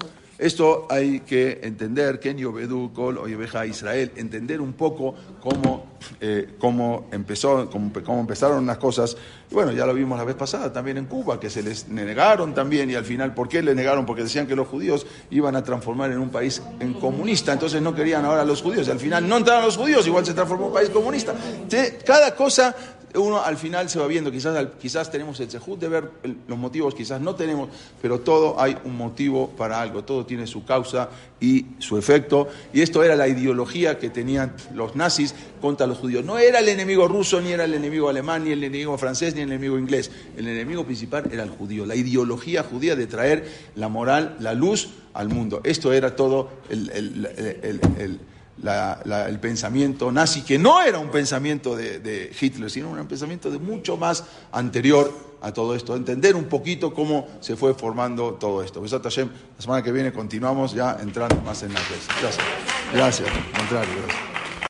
[0.43, 5.86] esto hay que entender, Ken Yobedu, Kol, Oyebeja, Israel, entender un poco cómo,
[6.20, 9.16] eh, cómo, empezó, cómo, empezaron las cosas.
[9.49, 12.55] Y bueno, ya lo vimos la vez pasada también en Cuba, que se les negaron
[12.55, 14.05] también y al final, ¿por qué le negaron?
[14.05, 17.95] Porque decían que los judíos iban a transformar en un país en comunista, entonces no
[17.95, 18.88] querían ahora a los judíos.
[18.88, 21.34] Y al final no entraron los judíos, igual se transformó en un país comunista.
[22.05, 22.74] Cada cosa
[23.14, 26.10] uno al final se va viendo, quizás, quizás tenemos el sejud de ver
[26.46, 27.68] los motivos, quizás no tenemos,
[28.00, 31.10] pero todo hay un motivo para algo, todo tiene su causa
[31.40, 32.48] y su efecto.
[32.72, 36.24] Y esto era la ideología que tenían los nazis contra los judíos.
[36.24, 39.42] No era el enemigo ruso, ni era el enemigo alemán, ni el enemigo francés, ni
[39.42, 40.10] el enemigo inglés.
[40.36, 44.88] El enemigo principal era el judío, la ideología judía de traer la moral, la luz
[45.14, 45.60] al mundo.
[45.64, 48.18] Esto era todo el el
[49.40, 54.24] pensamiento nazi, que no era un pensamiento de, Hitler, sino un pensamiento de mucho más
[54.53, 58.82] anterior a todo esto, entender un poquito cómo se fue formando todo esto.
[58.82, 62.09] La semana que viene continuamos ya entrando más en la clase.
[62.20, 62.46] Gracias.
[62.92, 63.28] Gracias.
[63.57, 64.32] Contrario, gracias.